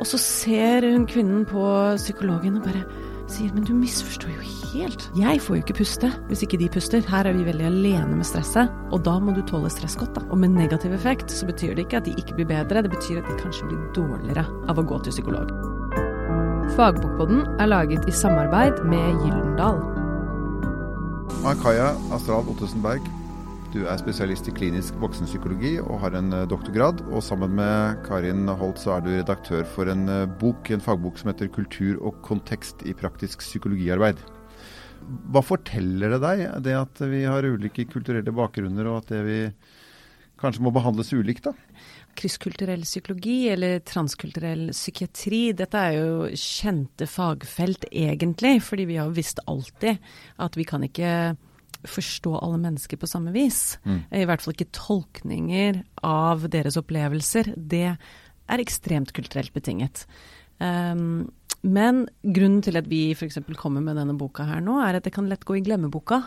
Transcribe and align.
Og 0.00 0.08
så 0.08 0.18
ser 0.18 0.86
hun 0.88 1.04
kvinnen 1.08 1.44
på 1.48 1.62
psykologen 2.00 2.56
og 2.56 2.64
bare 2.64 2.84
sier 3.30 3.52
men 3.54 3.66
du 3.68 3.74
misforstår 3.76 4.32
jo 4.32 4.46
helt. 4.72 5.04
Jeg 5.18 5.42
får 5.44 5.56
jo 5.58 5.62
ikke 5.62 5.76
puste 5.82 6.10
hvis 6.30 6.42
ikke 6.46 6.58
de 6.62 6.70
puster. 6.72 7.04
Her 7.06 7.28
er 7.28 7.36
vi 7.36 7.46
veldig 7.46 7.66
alene 7.68 8.16
med 8.16 8.26
stresset, 8.26 8.72
og 8.90 9.04
da 9.06 9.18
må 9.22 9.34
du 9.36 9.42
tåle 9.46 9.70
stress 9.70 9.98
godt. 10.00 10.16
da. 10.16 10.24
Og 10.30 10.40
med 10.40 10.56
negativ 10.56 10.94
effekt 10.96 11.30
så 11.30 11.46
betyr 11.46 11.76
det 11.76 11.86
ikke 11.86 12.00
at 12.00 12.08
de 12.08 12.16
ikke 12.16 12.40
blir 12.40 12.48
bedre, 12.48 12.82
det 12.82 12.90
betyr 12.90 13.20
at 13.20 13.28
de 13.28 13.38
kanskje 13.42 13.68
blir 13.68 13.84
dårligere 13.96 14.46
av 14.68 14.80
å 14.80 14.86
gå 14.86 14.98
til 15.04 15.14
psykolog. 15.14 15.52
Fagbokpodden 16.78 17.44
er 17.60 17.70
laget 17.70 18.08
i 18.08 18.14
samarbeid 18.14 18.82
med 18.88 19.24
Gyldendal. 19.24 19.82
Akaya 21.46 21.92
Astral 22.14 22.48
Ottesen 22.50 22.82
Berg, 22.82 23.04
du 23.70 23.84
er 23.86 23.98
spesialist 24.00 24.48
i 24.50 24.54
klinisk 24.54 24.96
voksenpsykologi 25.02 25.76
og 25.82 26.00
har 26.02 26.16
en 26.18 26.32
eh, 26.34 26.46
doktorgrad. 26.50 27.04
Og 27.10 27.22
sammen 27.22 27.54
med 27.58 28.00
Karin 28.06 28.48
Holt 28.60 28.80
så 28.82 28.96
er 28.96 29.04
du 29.04 29.10
redaktør 29.12 29.62
for 29.76 29.90
en 29.92 30.08
eh, 30.10 30.26
bok, 30.40 30.72
en 30.74 30.82
fagbok 30.82 31.20
som 31.20 31.30
heter 31.30 31.50
'Kultur 31.54 32.00
og 32.02 32.18
kontekst 32.26 32.82
i 32.82 32.96
praktisk 32.96 33.44
psykologiarbeid'. 33.46 34.22
Hva 35.32 35.42
forteller 35.42 36.16
det 36.16 36.20
deg, 36.22 36.42
det 36.66 36.76
at 36.76 37.04
vi 37.10 37.22
har 37.24 37.46
ulike 37.46 37.86
kulturelle 37.90 38.34
bakgrunner, 38.34 38.90
og 38.90 39.00
at 39.00 39.14
det 39.14 39.22
vi 39.26 39.38
kanskje 40.40 40.64
må 40.64 40.72
behandles 40.74 41.12
ulikt, 41.12 41.46
da? 41.48 41.54
krysskulturell 42.18 42.82
psykologi 42.82 43.48
eller 43.52 43.80
transkulturell 43.86 44.70
psykiatri, 44.74 45.52
dette 45.56 45.78
er 45.78 45.96
jo 45.96 46.26
kjente 46.34 47.06
fagfelt 47.08 47.86
egentlig, 47.90 48.58
fordi 48.66 48.88
vi 48.90 48.98
har 49.00 49.14
visst 49.14 49.40
alltid 49.46 50.00
at 50.42 50.58
vi 50.58 50.66
kan 50.68 50.84
ikke 50.86 51.12
forstå 51.88 52.34
alle 52.40 52.58
mennesker 52.60 53.00
på 53.00 53.08
samme 53.08 53.32
vis. 53.34 53.78
Mm. 53.84 54.00
I 54.20 54.26
hvert 54.28 54.44
fall 54.44 54.56
ikke 54.56 54.72
tolkninger 54.76 55.82
av 56.06 56.48
deres 56.52 56.78
opplevelser. 56.80 57.52
Det 57.56 57.86
er 57.90 58.62
ekstremt 58.62 59.14
kulturelt 59.16 59.54
betinget. 59.54 60.04
Um, 60.58 61.30
men 61.60 62.04
grunnen 62.22 62.60
til 62.64 62.78
at 62.80 62.88
vi 62.88 63.10
f.eks. 63.12 63.38
kommer 63.60 63.84
med 63.84 63.98
denne 64.00 64.16
boka 64.18 64.46
her 64.48 64.62
nå, 64.64 64.78
er 64.84 64.98
at 64.98 65.06
det 65.06 65.14
kan 65.16 65.28
lett 65.28 65.46
gå 65.48 65.58
i 65.58 65.64
glemmeboka. 65.64 66.22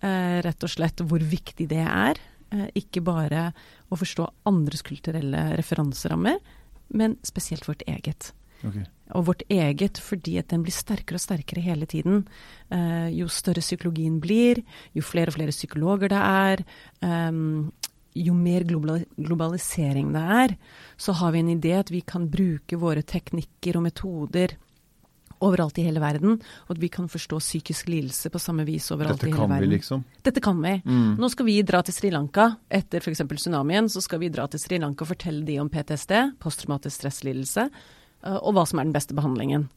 Uh, 0.00 0.40
rett 0.46 0.66
og 0.66 0.72
slett 0.72 1.02
hvor 1.04 1.22
viktig 1.22 1.68
det 1.70 1.84
er. 1.84 2.20
Uh, 2.50 2.68
ikke 2.78 3.02
bare 3.06 3.50
å 3.90 3.98
forstå 3.98 4.28
andres 4.50 4.82
kulturelle 4.86 5.50
referanserammer, 5.60 6.40
men 6.96 7.18
spesielt 7.26 7.68
vårt 7.68 7.84
eget. 7.90 8.32
Okay. 8.66 8.86
Og 9.16 9.26
vårt 9.26 9.42
eget 9.50 9.98
fordi 10.02 10.36
at 10.38 10.50
den 10.52 10.64
blir 10.64 10.74
sterkere 10.74 11.18
og 11.18 11.24
sterkere 11.24 11.64
hele 11.64 11.88
tiden. 11.90 12.24
Uh, 12.70 13.08
jo 13.14 13.28
større 13.32 13.64
psykologien 13.64 14.20
blir, 14.22 14.62
jo 14.94 15.04
flere 15.04 15.32
og 15.32 15.38
flere 15.38 15.54
psykologer 15.54 16.12
det 16.12 16.20
er, 16.20 16.64
um, 17.02 17.70
jo 18.14 18.34
mer 18.34 18.64
global 18.66 19.04
globalisering 19.14 20.10
det 20.14 20.22
er, 20.42 20.56
så 20.98 21.14
har 21.20 21.30
vi 21.32 21.44
en 21.44 21.52
idé 21.54 21.76
at 21.78 21.92
vi 21.94 22.02
kan 22.02 22.26
bruke 22.30 22.78
våre 22.78 23.02
teknikker 23.06 23.78
og 23.78 23.86
metoder 23.86 24.56
overalt 25.40 25.78
i 25.80 25.84
hele 25.86 26.00
verden, 26.02 26.36
og 26.66 26.74
at 26.74 26.80
vi 26.82 26.90
kan 26.92 27.06
forstå 27.08 27.38
psykisk 27.40 27.88
lidelse 27.88 28.30
på 28.32 28.40
samme 28.42 28.66
vis 28.68 28.90
overalt 28.92 29.22
i 29.24 29.30
hele 29.30 29.46
verden. 29.48 29.54
Dette 29.54 29.56
kan 29.56 29.70
vi, 29.70 29.76
liksom? 29.76 30.02
Dette 30.26 30.42
kan 30.44 30.60
vi. 30.60 30.74
Mm. 30.84 31.14
Nå 31.20 31.30
skal 31.32 31.48
vi 31.48 31.56
dra 31.66 31.80
til 31.86 31.96
Sri 31.96 32.10
Lanka 32.12 32.50
etter 32.68 33.00
f.eks. 33.00 33.24
tsunamien. 33.24 33.88
Så 33.88 34.02
skal 34.04 34.20
vi 34.20 34.28
dra 34.32 34.44
til 34.52 34.60
Sri 34.60 34.80
Lanka 34.82 35.06
og 35.06 35.12
fortelle 35.14 35.46
de 35.48 35.56
om 35.62 35.70
PTSD, 35.72 36.36
posttraumatisk 36.42 36.98
stresslidelse. 36.98 37.70
Eh, 38.26 38.38
og 38.40 38.56
hva 38.56 38.66
som 38.68 38.80
er 38.80 38.88
den 38.88 38.96
beste 38.96 39.16
behandlingen. 39.16 39.68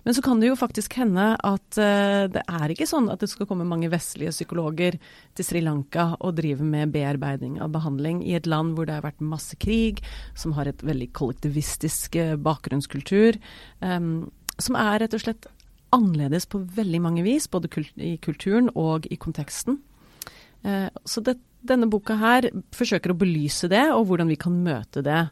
Men 0.00 0.16
så 0.16 0.22
kan 0.24 0.40
det 0.40 0.48
jo 0.48 0.56
faktisk 0.56 0.94
hende 0.96 1.34
at 1.36 1.76
uh, 1.76 2.24
det 2.32 2.40
er 2.40 2.72
ikke 2.72 2.88
sånn 2.88 3.10
at 3.12 3.20
det 3.20 3.28
skal 3.28 3.44
komme 3.44 3.66
mange 3.68 3.90
vestlige 3.92 4.32
psykologer 4.32 4.96
til 5.36 5.44
Sri 5.44 5.60
Lanka 5.60 6.14
og 6.16 6.38
drive 6.38 6.64
med 6.64 6.94
bearbeiding 6.94 7.58
av 7.60 7.74
behandling 7.74 8.22
i 8.24 8.32
et 8.38 8.48
land 8.48 8.78
hvor 8.78 8.88
det 8.88 8.96
har 8.96 9.04
vært 9.04 9.20
masse 9.20 9.58
krig, 9.60 10.00
som 10.32 10.56
har 10.56 10.70
et 10.70 10.80
veldig 10.80 11.10
kollektivistisk 11.12 12.16
uh, 12.16 12.32
bakgrunnskultur, 12.40 13.36
um, 13.84 14.30
som 14.56 14.80
er 14.80 15.04
rett 15.04 15.18
og 15.18 15.24
slett 15.26 15.50
annerledes 15.92 16.48
på 16.48 16.62
veldig 16.80 17.04
mange 17.04 17.26
vis, 17.26 17.50
både 17.52 17.68
kult 17.68 17.92
i 18.00 18.14
kulturen 18.24 18.72
og 18.72 19.04
i 19.12 19.20
konteksten. 19.20 19.82
Uh, 20.64 20.88
så 21.04 21.20
det, 21.28 21.36
denne 21.60 21.92
boka 21.92 22.16
her 22.16 22.48
forsøker 22.72 23.12
å 23.12 23.20
belyse 23.20 23.68
det, 23.68 23.90
og 23.92 24.08
hvordan 24.08 24.32
vi 24.32 24.40
kan 24.40 24.56
møte 24.64 25.04
det 25.04 25.26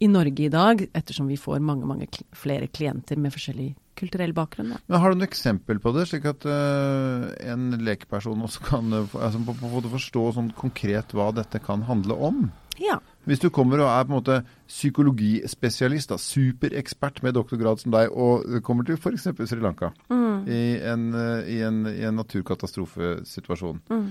i 0.00 0.08
Norge 0.08 0.46
i 0.46 0.52
dag, 0.52 0.82
ettersom 0.96 1.28
vi 1.28 1.36
får 1.36 1.60
mange 1.60 1.88
mange 1.88 2.08
flere 2.32 2.70
klienter 2.72 3.20
med 3.20 3.34
forskjellig 3.34 3.74
kulturell 4.00 4.32
bakgrunn. 4.32 4.72
Da. 4.72 4.80
Men 4.88 5.02
Har 5.02 5.12
du 5.12 5.20
noe 5.20 5.28
eksempel 5.28 5.80
på 5.82 5.92
det, 5.92 6.06
slik 6.08 6.24
at 6.30 6.46
uh, 6.48 7.28
en 7.52 7.74
lekeperson 7.84 8.46
også 8.46 8.64
kan 8.64 8.88
uh, 8.96 9.16
altså, 9.20 9.42
på, 9.44 9.56
på, 9.60 9.72
på 9.76 9.92
forstå 9.98 10.24
sånn 10.38 10.52
konkret 10.56 11.12
hva 11.16 11.28
dette 11.36 11.60
kan 11.64 11.84
handle 11.88 12.16
om? 12.16 12.46
Ja. 12.80 12.96
Hvis 13.28 13.42
du 13.42 13.50
kommer 13.52 13.82
og 13.82 13.90
er 13.90 14.06
på 14.06 14.12
en 14.12 14.16
måte 14.16 14.36
psykologispesialist, 14.70 16.12
da, 16.12 16.16
superekspert 16.20 17.20
med 17.24 17.36
doktorgrad 17.36 17.82
som 17.82 17.92
deg, 17.92 18.10
og 18.10 18.60
kommer 18.66 18.86
til 18.88 18.96
f.eks. 18.96 19.28
Sri 19.36 19.60
Lanka 19.60 19.90
mm. 20.08 20.48
i, 20.48 20.62
en, 20.88 21.08
uh, 21.12 21.40
i, 21.44 21.60
en, 21.66 21.82
i, 21.90 22.00
en, 22.08 22.16
naturkatastrofesituasjon. 22.20 23.82
Mm. 23.90 24.10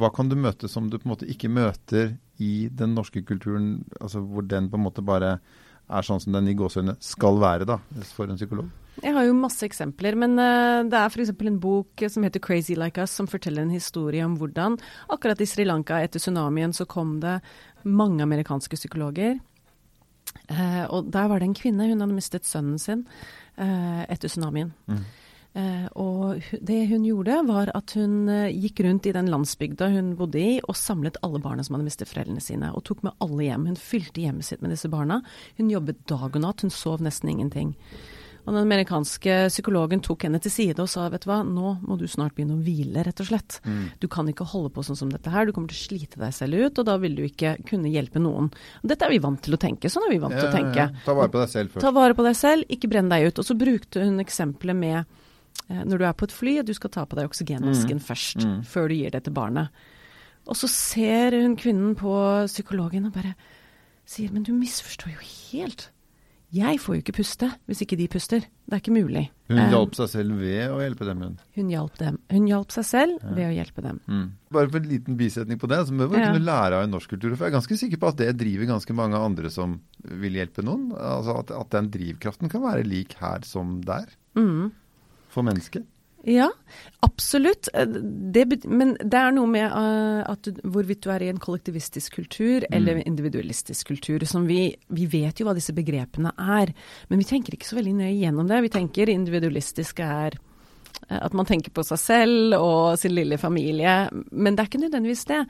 hva 0.00 0.08
kan 0.16 0.30
du 0.30 0.38
møte 0.40 0.70
som 0.72 0.86
du 0.88 0.96
på 0.96 1.04
en 1.04 1.12
måte 1.12 1.28
ikke 1.28 1.50
møter 1.52 2.14
i 2.40 2.68
den 2.72 2.94
norske 2.96 3.20
kulturen, 3.28 3.82
altså 4.00 4.22
hvor 4.24 4.46
den 4.48 4.70
på 4.72 4.80
en 4.80 4.86
måte 4.86 5.04
bare 5.04 5.36
er 5.92 6.06
sånn 6.06 6.22
som 6.22 6.32
den 6.32 6.48
i 6.48 6.56
gåsehudene 6.56 6.96
skal 7.02 7.40
være 7.42 7.68
da, 7.68 7.82
for 8.14 8.30
en 8.30 8.40
psykolog? 8.40 8.70
Jeg 9.00 9.14
har 9.16 9.24
jo 9.24 9.32
masse 9.34 9.64
eksempler, 9.64 10.16
men 10.20 10.36
uh, 10.36 10.84
det 10.84 10.98
er 10.98 11.08
f.eks. 11.08 11.32
en 11.32 11.60
bok 11.60 12.02
som 12.12 12.26
heter 12.26 12.42
'Crazy 12.44 12.76
Like 12.76 13.00
Us', 13.00 13.14
som 13.16 13.26
forteller 13.26 13.64
en 13.64 13.72
historie 13.72 14.24
om 14.24 14.36
hvordan 14.36 14.76
akkurat 15.08 15.40
i 15.40 15.48
Sri 15.48 15.64
Lanka 15.64 15.96
etter 16.02 16.20
tsunamien 16.20 16.72
så 16.76 16.84
kom 16.84 17.18
det 17.20 17.40
mange 17.84 18.22
amerikanske 18.24 18.78
psykologer. 18.78 19.40
Eh, 20.48 20.84
og 20.88 21.10
der 21.12 21.26
var 21.28 21.40
det 21.40 21.50
en 21.50 21.58
kvinne, 21.58 21.88
hun 21.90 22.00
hadde 22.04 22.16
mistet 22.16 22.48
sønnen 22.48 22.78
sin 22.80 23.06
eh, 23.58 24.04
etter 24.08 24.30
tsunamien. 24.30 24.72
Mm. 24.86 25.02
Eh, 25.52 25.88
og 26.00 26.40
det 26.64 26.78
hun 26.88 27.04
gjorde, 27.04 27.36
var 27.44 27.68
at 27.76 27.92
hun 27.98 28.30
eh, 28.32 28.54
gikk 28.64 28.80
rundt 28.86 29.08
i 29.10 29.12
den 29.12 29.28
landsbygda 29.28 29.90
hun 29.92 30.14
bodde 30.16 30.40
i, 30.40 30.54
og 30.64 30.78
samlet 30.78 31.20
alle 31.26 31.42
barna 31.44 31.64
som 31.64 31.76
hadde 31.76 31.88
mistet 31.90 32.08
foreldrene 32.08 32.40
sine, 32.40 32.72
og 32.72 32.86
tok 32.88 33.04
med 33.04 33.16
alle 33.20 33.50
hjem. 33.50 33.68
Hun 33.68 33.78
fylte 33.80 34.24
hjemmet 34.24 34.48
sitt 34.48 34.64
med 34.64 34.72
disse 34.72 34.88
barna. 34.92 35.20
Hun 35.58 35.72
jobbet 35.72 36.00
dag 36.08 36.30
og 36.30 36.40
natt, 36.44 36.64
hun 36.64 36.72
sov 36.72 37.04
nesten 37.04 37.34
ingenting. 37.34 37.76
Og 38.42 38.50
den 38.50 38.60
amerikanske 38.64 39.36
psykologen 39.52 40.00
tok 40.02 40.26
henne 40.26 40.40
til 40.42 40.50
side 40.50 40.82
og 40.82 40.90
sa 40.90 41.04
vet 41.12 41.22
du 41.22 41.28
hva, 41.30 41.40
nå 41.46 41.76
må 41.86 41.94
du 42.00 42.08
snart 42.10 42.34
begynne 42.34 42.56
å 42.56 42.62
hvile, 42.64 43.04
rett 43.06 43.22
og 43.22 43.28
slett. 43.28 43.60
Mm. 43.62 43.84
Du 44.02 44.08
kan 44.10 44.28
ikke 44.30 44.48
holde 44.50 44.72
på 44.74 44.82
sånn 44.86 44.98
som 44.98 45.12
dette 45.14 45.30
her, 45.30 45.46
du 45.46 45.54
kommer 45.54 45.70
til 45.70 45.78
å 45.78 45.84
slite 45.86 46.22
deg 46.22 46.34
selv 46.34 46.58
ut, 46.58 46.82
og 46.82 46.88
da 46.88 46.96
vil 47.02 47.14
du 47.18 47.22
ikke 47.28 47.54
kunne 47.68 47.92
hjelpe 47.92 48.22
noen. 48.22 48.50
Dette 48.82 49.06
er 49.06 49.14
vi 49.14 49.22
vant 49.22 49.42
til 49.46 49.54
å 49.54 49.62
tenke, 49.62 49.90
sånn 49.92 50.08
er 50.08 50.16
vi 50.16 50.22
vant 50.22 50.34
ja, 50.34 50.42
til 50.42 50.50
å 50.50 50.56
tenke. 50.56 50.88
Ja, 50.90 51.04
ta 51.06 51.14
vare 51.18 51.30
på 51.30 51.44
deg 51.44 51.54
selv 51.54 51.76
først. 51.76 51.86
Ta 51.86 51.94
vare 51.94 52.18
på 52.18 52.26
deg 52.26 52.38
selv, 52.40 52.66
ikke 52.78 52.90
brenn 52.90 53.12
deg 53.12 53.28
ut. 53.30 53.42
Og 53.42 53.46
så 53.46 53.58
brukte 53.58 54.02
hun 54.02 54.18
eksempelet 54.24 54.82
med 54.82 55.20
Eh, 55.68 55.82
når 55.84 55.98
du 55.98 56.06
er 56.06 56.14
på 56.16 56.28
et 56.28 56.34
fly, 56.34 56.58
at 56.60 56.68
du 56.68 56.74
skal 56.76 56.92
ta 56.92 57.06
på 57.06 57.18
deg 57.18 57.30
oksygenmasken 57.30 58.00
mm. 58.00 58.04
først, 58.04 58.44
mm. 58.44 58.60
før 58.68 58.90
du 58.90 58.98
gir 58.98 59.14
det 59.14 59.24
til 59.26 59.36
barnet. 59.36 59.82
Og 60.50 60.58
så 60.58 60.68
ser 60.70 61.36
hun 61.38 61.56
kvinnen 61.58 61.94
på 61.98 62.14
psykologen 62.50 63.06
og 63.08 63.14
bare 63.14 63.36
sier 64.08 64.32
men 64.34 64.42
du 64.46 64.50
misforstår 64.56 65.12
jo 65.14 65.22
helt. 65.22 65.90
Jeg 66.52 66.80
får 66.82 66.96
jo 66.96 67.02
ikke 67.02 67.14
puste 67.16 67.48
hvis 67.68 67.80
ikke 67.84 67.96
de 67.96 68.08
puster. 68.12 68.44
Det 68.44 68.76
er 68.76 68.82
ikke 68.82 68.94
mulig. 68.94 69.22
Hun 69.48 69.60
eh, 69.62 69.70
hjalp 69.72 69.96
seg 69.96 70.10
selv 70.12 70.40
ved 70.40 70.72
å 70.72 70.80
hjelpe 70.82 71.06
dem? 71.08 71.22
Hun, 71.24 71.38
hun 71.56 71.70
hjalp 71.72 71.96
dem. 72.00 72.18
Hun 72.32 72.50
hjalp 72.50 72.74
seg 72.74 72.88
selv 72.88 73.24
ved 73.24 73.46
å 73.46 73.54
hjelpe 73.54 73.84
dem. 73.84 74.02
Mm. 74.04 74.26
Bare 74.52 74.68
for 74.68 74.82
en 74.82 74.90
liten 74.90 75.16
bisetning 75.20 75.60
på 75.62 75.70
det, 75.72 75.80
så 75.88 75.96
må 75.96 76.10
vi 76.12 76.20
ja. 76.20 76.28
kunne 76.28 76.44
lære 76.44 76.78
av 76.78 76.86
en 76.86 76.94
norsk 76.96 77.14
kultur. 77.14 77.32
For 77.32 77.46
jeg 77.46 77.54
er 77.54 77.56
ganske 77.56 77.80
sikker 77.84 78.02
på 78.02 78.12
at 78.12 78.20
det 78.20 78.28
driver 78.40 78.72
ganske 78.74 78.98
mange 79.00 79.24
andre 79.30 79.52
som 79.52 79.80
vil 80.22 80.36
hjelpe 80.36 80.64
noen. 80.66 80.90
Altså 80.92 81.40
at, 81.40 81.56
at 81.56 81.72
den 81.72 81.88
drivkraften 81.96 82.52
kan 82.52 82.64
være 82.66 82.84
lik 82.84 83.16
her 83.22 83.48
som 83.48 83.80
der. 83.88 84.12
Mm 84.36 84.72
for 85.32 85.46
mennesket? 85.46 85.88
Ja, 86.22 86.52
absolutt. 87.00 87.68
Eh, 87.74 87.86
det, 87.86 88.64
men 88.66 88.94
det 89.00 89.18
er 89.18 89.34
noe 89.34 89.50
med 89.50 89.66
uh, 89.66 90.22
at 90.30 90.46
du, 90.46 90.60
hvorvidt 90.62 91.02
du 91.02 91.10
er 91.10 91.24
i 91.24 91.30
en 91.32 91.40
kollektivistisk 91.42 92.20
kultur 92.20 92.62
mm. 92.62 92.76
eller 92.78 93.02
individualistisk 93.02 93.90
kultur. 93.90 94.24
som 94.24 94.46
vi, 94.46 94.70
vi, 94.88 95.06
vet 95.10 95.40
jo 95.40 95.48
hva 95.48 95.56
disse 95.58 95.74
begrepene 95.74 96.30
er, 96.38 96.72
men 97.10 97.22
vi 97.22 97.26
tenker 97.26 97.56
ikke 97.56 97.66
så 97.66 97.80
veldig 97.80 97.96
nøye 97.98 98.14
gjennom 98.20 98.50
det. 98.50 98.62
Vi 98.68 98.74
tenker 98.76 99.10
individualistisk 99.10 100.02
er 100.06 100.38
uh, 100.38 101.20
at 101.24 101.34
man 101.34 101.48
tenker 101.48 101.74
på 101.74 101.84
seg 101.86 101.98
selv 101.98 102.58
og 102.60 102.98
sin 103.02 103.16
lille 103.18 103.38
familie, 103.38 104.06
men 104.30 104.54
det 104.54 104.62
er 104.62 104.70
ikke 104.70 104.84
nødvendigvis 104.84 105.26
det. 105.32 105.42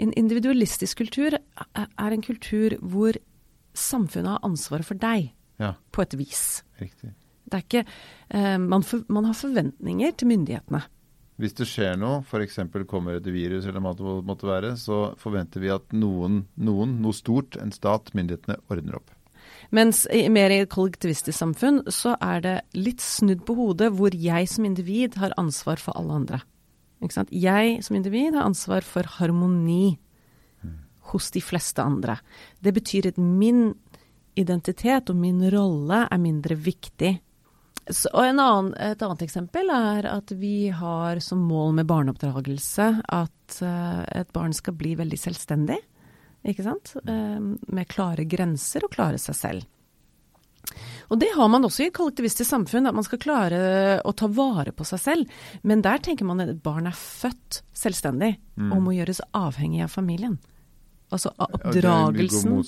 En 0.00 0.12
individualistisk 0.16 1.00
kultur 1.00 1.36
er 1.36 2.12
en 2.12 2.24
kultur 2.24 2.76
hvor 2.80 3.16
samfunnet 3.76 4.36
har 4.36 4.44
ansvaret 4.44 4.84
for 4.84 5.00
deg, 5.00 5.32
ja. 5.60 5.74
på 5.92 6.04
et 6.04 6.16
vis. 6.20 6.44
Riktig. 6.80 7.12
Det 7.50 7.58
er 7.58 7.66
ikke 7.66 7.84
eh, 7.84 8.56
man, 8.62 8.84
for, 8.86 9.04
man, 9.12 9.28
har 9.28 9.36
forventninger 9.38 10.16
til 10.16 10.30
myndighetene. 10.30 10.82
Hvis 11.40 11.56
det 11.56 11.66
skjer 11.70 11.96
noe, 11.96 12.20
f.eks. 12.20 12.58
kommer 12.88 13.16
et 13.16 13.30
virus 13.32 13.64
eller 13.64 13.80
hva 13.80 13.94
det 13.96 14.18
måtte 14.28 14.48
være, 14.48 14.74
så 14.76 15.14
forventer 15.20 15.62
vi 15.62 15.72
at 15.72 15.96
noen, 15.96 16.44
noen, 16.60 16.98
noe 17.00 17.16
stort, 17.16 17.56
en 17.60 17.72
stat, 17.72 18.12
myndighetene, 18.16 18.58
ordner 18.68 19.00
opp. 19.00 19.14
Mens 19.74 20.04
i, 20.12 20.26
mer 20.32 20.52
i 20.52 20.60
et 20.64 20.70
kollektivistisk 20.70 21.36
samfunn 21.36 21.80
så 21.92 22.16
er 22.20 22.44
det 22.44 22.54
litt 22.76 23.02
snudd 23.02 23.46
på 23.48 23.56
hodet, 23.56 23.88
hvor 23.96 24.14
jeg 24.14 24.50
som 24.52 24.66
individ 24.68 25.16
har 25.20 25.34
ansvar 25.40 25.80
for 25.80 25.96
alle 25.98 26.20
andre. 26.22 26.42
Jeg 27.32 27.80
som 27.86 27.96
individ 27.96 28.36
har 28.36 28.44
ansvar 28.44 28.84
for 28.84 29.08
harmoni 29.16 29.96
hos 31.10 31.30
de 31.34 31.42
fleste 31.42 31.82
andre. 31.82 32.18
Det 32.60 32.74
betyr 32.76 33.10
at 33.10 33.18
min 33.18 33.70
identitet 34.38 35.10
og 35.10 35.18
min 35.18 35.42
rolle 35.52 36.04
er 36.06 36.22
mindre 36.22 36.56
viktig. 36.58 37.16
Så, 37.88 38.10
og 38.12 38.22
annen, 38.28 38.72
et 38.78 39.00
annet 39.02 39.22
eksempel 39.24 39.70
er 39.72 40.06
at 40.10 40.30
vi 40.38 40.68
har 40.74 41.18
som 41.24 41.40
mål 41.48 41.72
med 41.80 41.88
barneoppdragelse 41.90 42.90
at 43.02 43.60
uh, 43.64 44.02
et 44.14 44.30
barn 44.36 44.54
skal 44.54 44.76
bli 44.78 44.94
veldig 45.00 45.18
selvstendig. 45.18 45.78
Ikke 46.46 46.64
sant? 46.66 46.94
Uh, 47.08 47.56
med 47.72 47.88
klare 47.90 48.26
grenser 48.28 48.86
og 48.86 48.92
klare 48.94 49.18
seg 49.22 49.38
selv. 49.38 49.68
Og 51.10 51.18
det 51.18 51.32
har 51.34 51.48
man 51.50 51.64
også 51.66 51.82
i 51.82 51.88
et 51.88 51.96
kollektivistisk 51.96 52.46
samfunn, 52.46 52.86
at 52.86 52.94
man 52.94 53.06
skal 53.06 53.18
klare 53.22 53.60
å 54.06 54.12
ta 54.14 54.28
vare 54.30 54.74
på 54.76 54.86
seg 54.86 55.02
selv. 55.02 55.40
Men 55.66 55.82
der 55.82 56.02
tenker 56.04 56.28
man 56.28 56.42
at 56.44 56.52
et 56.52 56.62
barn 56.62 56.86
er 56.86 56.96
født 56.96 57.62
selvstendig 57.74 58.36
mm. 58.54 58.70
og 58.70 58.84
må 58.84 58.94
gjøres 58.94 59.22
avhengig 59.34 59.82
av 59.86 59.90
familien. 59.90 60.38
Altså 61.10 61.32
oppdragelsen 61.42 62.60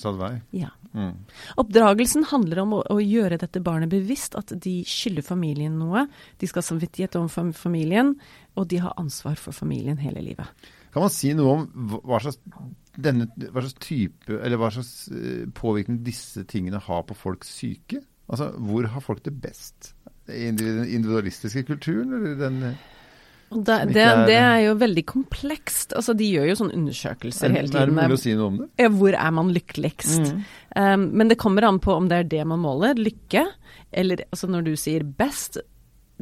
ja, 0.59 0.73
mm. 0.93 1.15
Oppdragelsen 1.63 2.27
handler 2.31 2.63
om 2.65 2.77
å, 2.79 2.83
å, 2.95 2.99
gjøre 3.03 3.41
dette 3.41 3.63
barnet 3.65 3.93
bevisst 3.93 4.37
at 4.39 4.55
de 4.65 4.79
skylder 4.89 5.27
familien 5.27 5.79
noe. 5.81 6.07
De 6.41 6.49
skal 6.49 6.63
ha 6.63 6.69
samvittighet 6.69 7.19
om 7.21 7.29
familien, 7.57 8.15
og 8.57 8.69
de 8.73 8.83
har 8.85 8.97
ansvar 9.01 9.41
for 9.41 9.57
familien 9.57 10.01
hele 10.03 10.25
livet. 10.25 10.71
Kan 10.93 11.07
man 11.07 11.13
si 11.13 11.33
noe 11.37 11.57
om 11.57 11.99
hva 12.05 12.21
slags, 12.21 12.39
denne, 13.01 13.31
hva 13.49 13.65
slags 13.65 13.79
type, 13.81 14.29
eller 14.37 14.61
hva 14.61 14.69
slags 14.75 15.09
eh, 15.09 15.45
påvirkning 15.57 16.03
disse 16.05 16.45
tingene 16.49 16.83
har 16.85 17.07
på 17.09 17.17
folks 17.17 17.53
syke? 17.63 18.03
Altså, 18.29 18.51
hvor 18.61 18.87
har 18.93 19.05
folk 19.05 19.25
det 19.25 19.35
best? 19.41 19.95
I 20.29 20.53
den 20.55 20.85
individualistiske 20.85 21.65
kulturen, 21.67 22.13
eller 22.15 22.37
den 22.39 22.61
det, 23.57 23.79
det, 23.93 24.05
det, 24.29 24.37
er 24.39 24.61
jo 24.67 24.77
veldig 24.81 25.05
komplekst. 25.09 25.95
Altså, 25.99 26.15
de 26.17 26.29
gjør 26.29 26.49
jo 26.51 26.57
sånne 26.63 26.77
undersøkelser 26.79 27.49
er, 27.49 27.57
hele 27.59 27.71
tiden. 27.71 27.83
Er 27.83 27.91
det 27.91 27.97
mulig 27.99 28.19
å 28.19 28.23
si 28.23 28.37
noe 28.39 28.51
om 28.51 28.61
det? 28.63 28.89
Hvor 28.99 29.17
er 29.19 29.35
man 29.39 29.53
lykkeligst? 29.55 30.31
Mm. 30.31 30.41
Um, 30.77 31.05
men 31.21 31.33
det 31.33 31.39
kommer 31.43 31.69
an 31.69 31.81
på 31.83 31.95
om 31.95 32.09
det 32.11 32.23
er 32.23 32.31
det 32.37 32.47
man 32.49 32.63
måler, 32.63 32.99
lykke. 32.99 33.45
Eller 33.93 34.25
altså, 34.31 34.49
når 34.53 34.67
du 34.71 34.75
sier 34.81 35.05
best, 35.05 35.61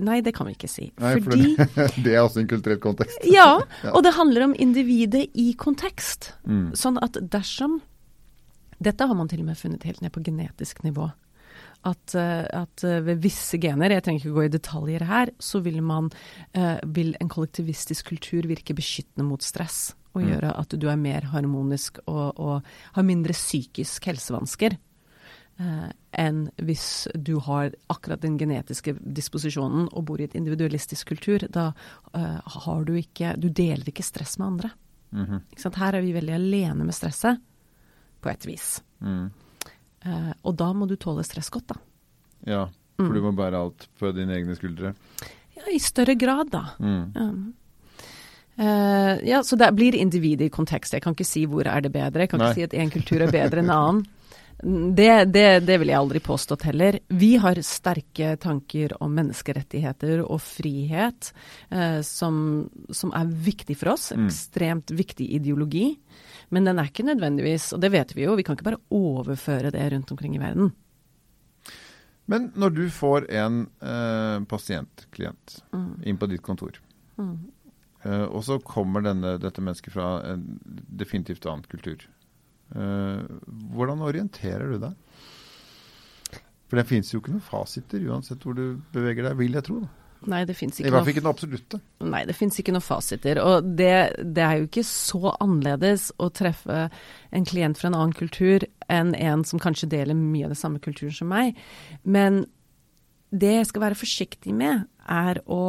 Nei, 0.01 0.21
det 0.25 0.33
kan 0.33 0.47
vi 0.49 0.55
ikke 0.55 0.69
si. 0.71 0.87
Nei, 1.03 1.11
Fordi 1.21 1.49
for 1.59 1.97
det, 2.07 2.13
er 2.15 2.23
også 2.23 2.41
en 2.41 2.49
kulturell 2.49 2.79
kontekst. 2.81 3.25
ja, 3.29 3.59
ja, 3.85 3.91
og 3.93 4.05
det 4.07 4.15
handler 4.17 4.47
om 4.47 4.55
individet 4.57 5.27
i 5.37 5.51
kontekst. 5.61 6.33
Mm. 6.49 6.71
Sånn 6.79 7.01
at 7.05 7.21
dersom 7.21 7.81
Dette 8.81 9.05
har 9.05 9.13
man 9.13 9.29
til 9.29 9.43
og 9.43 9.51
med 9.51 9.59
funnet 9.61 9.83
helt 9.85 10.01
ned 10.01 10.09
på 10.15 10.23
genetisk 10.25 10.79
nivå 10.87 11.11
at, 11.87 12.15
eh, 12.15 12.45
at, 12.63 12.85
eh, 12.85 13.01
ved 13.01 13.23
visse 13.25 13.59
gener, 13.61 13.95
jeg 13.95 14.05
trenger 14.05 14.25
ikke 14.25 14.37
gå 14.37 14.45
i 14.47 14.53
detaljer 14.53 15.05
her, 15.09 15.33
så 15.41 15.63
vil, 15.65 15.81
man, 15.83 16.11
uh, 16.57 16.77
vil 16.85 17.15
en 17.21 17.31
kollektivistisk 17.33 18.13
kultur 18.13 18.49
virke 18.51 18.77
beskyttende 18.77 19.25
mot 19.25 19.43
stress. 19.43 19.95
Og 20.13 20.23
mm. 20.23 20.29
gjøre 20.29 20.53
at 20.59 20.77
du 20.77 20.89
er 20.91 21.01
mer 21.01 21.29
harmonisk 21.33 22.03
og, 22.07 22.37
og 22.37 22.71
har 22.97 23.07
mindre 23.07 23.37
psykisk 23.37 24.11
helsevansker. 24.11 24.77
Uh, 25.61 25.89
enn 26.17 26.47
hvis 26.65 27.07
du 27.15 27.35
har 27.45 27.75
akkurat 27.93 28.23
den 28.23 28.39
genetiske 28.41 28.95
disposisjonen 29.01 29.91
og 29.93 30.07
bor 30.09 30.21
i 30.21 30.27
et 30.29 30.37
individualistisk 30.37 31.13
kultur. 31.13 31.45
Da 31.53 31.71
uh, 32.17 32.39
har 32.61 32.85
du 32.89 32.95
ikke 32.99 33.37
Du 33.41 33.49
deler 33.49 33.89
ikke 33.89 34.05
stress 34.05 34.39
med 34.39 34.47
andre. 34.47 34.71
Mm 35.13 35.27
-hmm. 35.27 35.77
Her 35.77 35.95
er 35.95 36.01
vi 36.01 36.13
veldig 36.13 36.35
alene 36.35 36.85
med 36.85 36.95
stresset, 36.95 37.41
på 38.21 38.29
et 38.29 38.47
vis. 38.47 38.83
Mm. 39.01 39.31
Uh, 40.07 40.33
og 40.49 40.57
da 40.61 40.71
må 40.73 40.89
du 40.89 40.97
tåle 41.01 41.25
stress 41.27 41.51
godt, 41.53 41.75
da. 41.75 41.79
Ja, 42.49 42.63
for 42.97 43.11
mm. 43.11 43.17
du 43.17 43.25
må 43.27 43.33
bære 43.37 43.61
alt 43.61 43.89
på 44.01 44.13
dine 44.17 44.39
egne 44.39 44.57
skuldre? 44.57 44.95
Ja, 45.59 45.67
i 45.69 45.81
større 45.83 46.17
grad, 46.17 46.53
da. 46.55 46.63
Mm. 46.81 47.03
Um, 47.17 47.43
uh, 48.59 49.15
ja, 49.27 49.43
så 49.47 49.59
det 49.61 49.71
blir 49.77 49.95
individet 49.95 50.49
i 50.49 50.55
kontekst. 50.55 50.97
Jeg 50.97 51.05
kan 51.05 51.15
ikke 51.15 51.29
si 51.29 51.45
hvor 51.47 51.69
er 51.69 51.85
det 51.85 51.93
bedre. 51.95 52.25
Jeg 52.25 52.33
kan 52.33 52.43
Nei. 52.43 52.51
ikke 52.51 52.61
si 52.61 52.69
at 52.71 52.79
én 52.81 52.93
kultur 52.93 53.23
er 53.23 53.31
bedre 53.35 53.63
enn 53.63 53.71
en 53.71 53.77
annen. 53.77 54.09
Det, 54.63 55.25
det, 55.25 55.61
det 55.65 55.77
vil 55.81 55.89
jeg 55.89 55.97
aldri 55.97 56.21
påstått 56.21 56.67
heller. 56.69 56.99
Vi 57.09 57.31
har 57.41 57.57
sterke 57.65 58.35
tanker 58.41 58.93
om 59.01 59.15
menneskerettigheter 59.17 60.21
og 60.21 60.43
frihet 60.45 61.31
eh, 61.73 62.03
som, 62.05 62.69
som, 62.93 63.15
er 63.17 63.31
viktig 63.31 63.79
for 63.81 63.95
oss. 63.95 64.11
Mm. 64.13 64.27
Ekstremt 64.29 64.93
viktig 64.93 65.31
ideologi. 65.39 65.95
Men 66.53 66.69
den 66.69 66.83
er 66.83 66.91
ikke 66.91 67.07
nødvendigvis, 67.09 67.71
og 67.73 67.81
det 67.81 67.93
vet 67.95 68.13
vi 68.17 68.27
jo, 68.27 68.37
vi 68.37 68.45
kan 68.45 68.59
ikke 68.59 68.69
bare 68.69 68.83
overføre 68.93 69.73
det 69.73 69.87
rundt 69.95 70.13
omkring 70.13 70.37
i 70.37 70.43
verden. 70.43 70.75
Men 72.31 72.51
når 72.55 72.77
du 72.77 72.85
får 72.95 73.31
en 73.33 73.63
eh, 73.81 74.37
pasientklient 74.51 75.57
mm. 75.73 75.95
inn 76.05 76.21
på 76.21 76.29
ditt 76.31 76.45
kontor, 76.47 76.77
mm. 77.17 77.33
Eh, 78.05 78.27
og 78.27 78.45
så 78.47 78.59
kommer 78.65 79.05
denne, 79.05 79.37
dette 79.43 79.63
mennesket 79.65 79.95
fra 79.95 80.13
en 80.33 80.47
definitivt 81.01 81.47
annen 81.49 81.67
kultur, 81.71 82.05
eh, 82.75 83.23
hvordan 83.75 84.05
orienterer 84.07 84.73
du 84.73 84.81
deg? 84.83 84.99
For 86.71 86.79
det 86.79 86.87
finnes 86.87 87.11
jo 87.11 87.19
ikke 87.19 87.35
noen 87.35 87.43
fasiter 87.43 88.05
uansett 88.07 88.45
hvor 88.47 88.55
du 88.55 88.79
beveger 88.95 89.27
deg, 89.27 89.41
vil 89.41 89.59
jeg 89.59 89.67
tro. 89.67 89.81
da. 89.83 89.97
Nei, 90.29 90.43
det 90.45 90.55
fins 90.59 90.77
ikke 90.81 90.91
den 91.17 91.29
absolutte. 91.31 91.81
Nei, 92.05 92.21
det 92.29 92.37
fins 92.37 92.59
ikke 92.61 92.75
noen 92.75 92.85
fasiter. 92.85 93.41
Og 93.41 93.71
det, 93.79 94.21
det, 94.21 94.45
er 94.45 94.59
jo 94.59 94.69
ikke 94.69 94.85
så 94.85 95.33
annerledes 95.41 96.11
å 96.21 96.29
treffe 96.37 96.89
en 97.33 97.47
klient 97.49 97.81
fra 97.81 97.89
en 97.89 97.97
annen 97.97 98.17
kultur 98.17 98.67
enn 98.93 99.15
en 99.17 99.45
som 99.49 99.63
kanskje 99.63 99.89
deler 99.95 100.19
mye 100.19 100.49
av 100.49 100.53
det 100.53 100.61
samme 100.61 100.83
kulturen 100.85 101.17
som 101.17 101.31
meg. 101.33 101.57
Men 102.05 102.45
det 103.31 103.55
jeg 103.57 103.71
skal 103.71 103.87
være 103.87 103.99
forsiktig 103.99 104.53
med, 104.57 104.85
er 105.11 105.43
å 105.51 105.63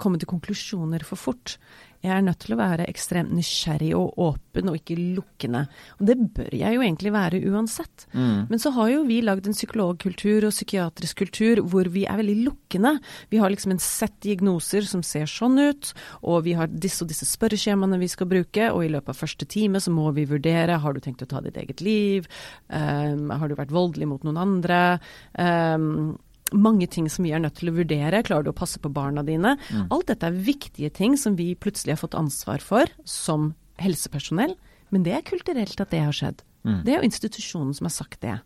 komme 0.00 0.20
til 0.20 0.30
konklusjoner 0.30 1.04
for 1.06 1.20
fort. 1.20 1.58
Jeg 2.06 2.12
er 2.12 2.24
nødt 2.24 2.38
til 2.44 2.54
å 2.54 2.58
være 2.60 2.86
ekstremt 2.90 3.32
nysgjerrig 3.34 3.90
og 3.96 4.18
åpen 4.22 4.70
og 4.70 4.76
ikke 4.78 4.96
lukkende. 5.16 5.64
Og 5.98 6.06
det 6.08 6.16
bør 6.36 6.54
jeg 6.54 6.76
jo 6.76 6.84
egentlig 6.84 7.12
være 7.14 7.40
uansett. 7.50 8.06
Mm. 8.12 8.46
Men 8.50 8.62
så 8.62 8.72
har 8.76 8.92
jo 8.92 9.04
vi 9.08 9.18
lagd 9.24 9.48
en 9.48 9.56
psykologkultur 9.56 10.46
og 10.46 10.54
psykiatrisk 10.54 11.22
kultur 11.24 11.62
hvor 11.66 11.90
vi 11.92 12.04
er 12.06 12.20
veldig 12.20 12.36
lukkende. 12.44 12.96
Vi 13.32 13.40
har 13.42 13.52
liksom 13.52 13.74
en 13.74 13.82
sett 13.82 14.14
diagnoser 14.24 14.86
som 14.86 15.02
ser 15.06 15.26
sånn 15.30 15.58
ut, 15.58 15.92
og 16.22 16.44
vi 16.46 16.54
har 16.58 16.70
disse 16.70 17.02
og 17.04 17.10
disse 17.10 17.28
spørreskjemaene 17.28 17.98
vi 18.00 18.10
skal 18.12 18.30
bruke, 18.30 18.70
og 18.70 18.84
i 18.84 18.92
løpet 18.92 19.14
av 19.14 19.22
første 19.24 19.48
time 19.50 19.82
så 19.82 19.94
må 19.94 20.10
vi 20.16 20.28
vurdere 20.28 20.78
har 20.82 20.94
du 20.94 21.02
tenkt 21.02 21.24
å 21.24 21.30
ta 21.30 21.42
ditt 21.44 21.58
eget 21.60 21.82
liv, 21.84 22.28
um, 22.68 23.32
har 23.32 23.48
du 23.48 23.56
vært 23.58 23.74
voldelig 23.74 24.08
mot 24.10 24.26
noen 24.26 24.40
andre. 24.42 24.80
Um, 25.34 26.16
mange 26.54 26.88
ting 26.90 27.08
som 27.10 27.26
vi 27.26 27.32
er 27.34 27.42
nødt 27.42 27.58
til 27.60 27.70
å 27.70 27.76
vurdere. 27.76 28.22
Klarer 28.26 28.46
du 28.46 28.52
å 28.52 28.56
passe 28.56 28.80
på 28.82 28.92
barna 28.92 29.24
dine? 29.26 29.56
Mm. 29.70 29.86
Alt 29.94 30.10
dette 30.12 30.28
er 30.28 30.42
viktige 30.46 30.90
ting 30.94 31.16
som 31.20 31.38
vi 31.38 31.54
plutselig 31.58 31.96
har 31.96 32.02
fått 32.02 32.18
ansvar 32.18 32.62
for 32.64 32.90
som 33.08 33.54
helsepersonell. 33.82 34.54
Men 34.94 35.06
det 35.06 35.16
er 35.16 35.26
kulturelt 35.26 35.80
at 35.82 35.92
det 35.92 36.04
har 36.04 36.14
skjedd. 36.14 36.44
Mm. 36.66 36.82
Det 36.86 36.92
er 36.92 37.00
jo 37.00 37.08
institusjonen 37.08 37.74
som 37.76 37.88
har 37.88 37.94
sagt 37.94 38.20
det. 38.22 38.38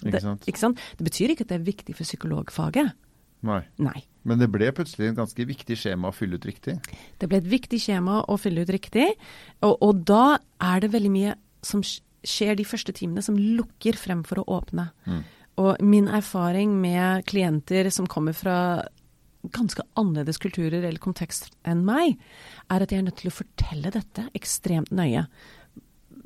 Ikke 0.00 0.22
sant? 0.22 0.42
Det, 0.42 0.52
ikke 0.52 0.62
sant? 0.62 0.82
det 0.98 1.06
betyr 1.06 1.34
ikke 1.34 1.46
at 1.46 1.52
det 1.52 1.58
er 1.60 1.66
viktig 1.66 1.96
for 1.96 2.08
psykologfaget. 2.08 2.92
Nei. 3.46 3.62
Nei. 3.80 3.98
Men 4.28 4.40
det 4.40 4.50
ble 4.52 4.68
plutselig 4.76 5.10
et 5.10 5.16
ganske 5.16 5.46
viktig 5.48 5.76
skjema 5.80 6.10
å 6.10 6.14
fylle 6.16 6.36
ut 6.36 6.46
riktig? 6.48 6.76
Det 7.20 7.28
ble 7.28 7.40
et 7.40 7.48
viktig 7.48 7.80
skjema 7.80 8.20
å 8.28 8.36
fylle 8.40 8.66
ut 8.66 8.72
riktig. 8.72 9.06
Og, 9.64 9.78
og 9.80 10.02
da 10.08 10.38
er 10.60 10.84
det 10.84 10.92
veldig 10.92 11.12
mye 11.14 11.36
som 11.64 11.84
skjer 11.84 12.58
de 12.58 12.66
første 12.68 12.92
timene 12.96 13.24
som 13.24 13.38
lukker 13.38 13.96
frem 13.96 14.22
for 14.28 14.42
å 14.42 14.58
åpne. 14.58 14.90
Mm. 15.08 15.22
Og 15.60 15.82
min 15.84 16.08
erfaring 16.08 16.72
med 16.80 17.26
klienter 17.28 17.90
som 17.92 18.08
kommer 18.10 18.36
fra 18.36 18.56
ganske 19.42 19.82
annerledes 19.96 20.40
kulturer 20.40 20.82
eller 20.82 21.00
kontekst 21.00 21.50
enn 21.68 21.82
meg, 21.86 22.18
er 22.68 22.84
at 22.84 22.92
jeg 22.92 23.00
er 23.00 23.08
nødt 23.08 23.20
til 23.22 23.30
å 23.30 23.38
fortelle 23.38 23.92
dette 23.94 24.26
ekstremt 24.36 24.92
nøye. 24.92 25.24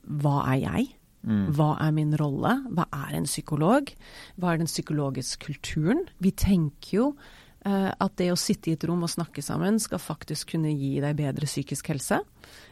Hva 0.05 0.41
er 0.53 0.61
jeg? 0.65 0.91
Mm. 1.25 1.47
Hva 1.57 1.71
er 1.81 1.95
min 1.97 2.13
rolle? 2.21 2.59
Hva 2.75 2.89
er 3.07 3.17
en 3.17 3.29
psykolog? 3.29 3.93
Hva 4.37 4.53
er 4.53 4.61
den 4.61 4.71
psykologiske 4.71 5.47
kulturen? 5.47 6.05
Vi 6.21 6.35
tenker 6.37 6.99
jo 6.99 7.07
uh, 7.15 7.91
at 7.93 8.17
det 8.21 8.29
å 8.33 8.41
sitte 8.41 8.71
i 8.71 8.77
et 8.77 8.85
rom 8.89 9.07
og 9.07 9.13
snakke 9.15 9.45
sammen 9.45 9.81
skal 9.81 10.03
faktisk 10.03 10.53
kunne 10.55 10.75
gi 10.75 10.99
deg 11.05 11.17
bedre 11.23 11.49
psykisk 11.49 11.95
helse. 11.95 12.21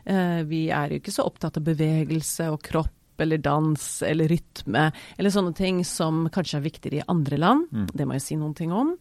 Uh, 0.04 0.42
vi 0.50 0.66
er 0.74 0.92
jo 0.92 1.00
ikke 1.00 1.14
så 1.14 1.24
opptatt 1.28 1.62
av 1.62 1.70
bevegelse 1.70 2.50
og 2.52 2.60
kropp 2.66 2.98
eller 3.22 3.40
dans 3.42 3.86
eller 4.06 4.30
rytme, 4.32 4.88
eller 5.16 5.34
sånne 5.34 5.54
ting 5.56 5.80
som 5.88 6.26
kanskje 6.32 6.60
er 6.60 6.66
viktigere 6.66 7.00
i 7.00 7.06
andre 7.12 7.38
land. 7.40 7.70
Mm. 7.72 7.88
Det 7.94 8.08
må 8.08 8.18
jeg 8.18 8.26
si 8.26 8.38
noen 8.40 8.54
ting 8.58 8.74
om. 8.76 8.92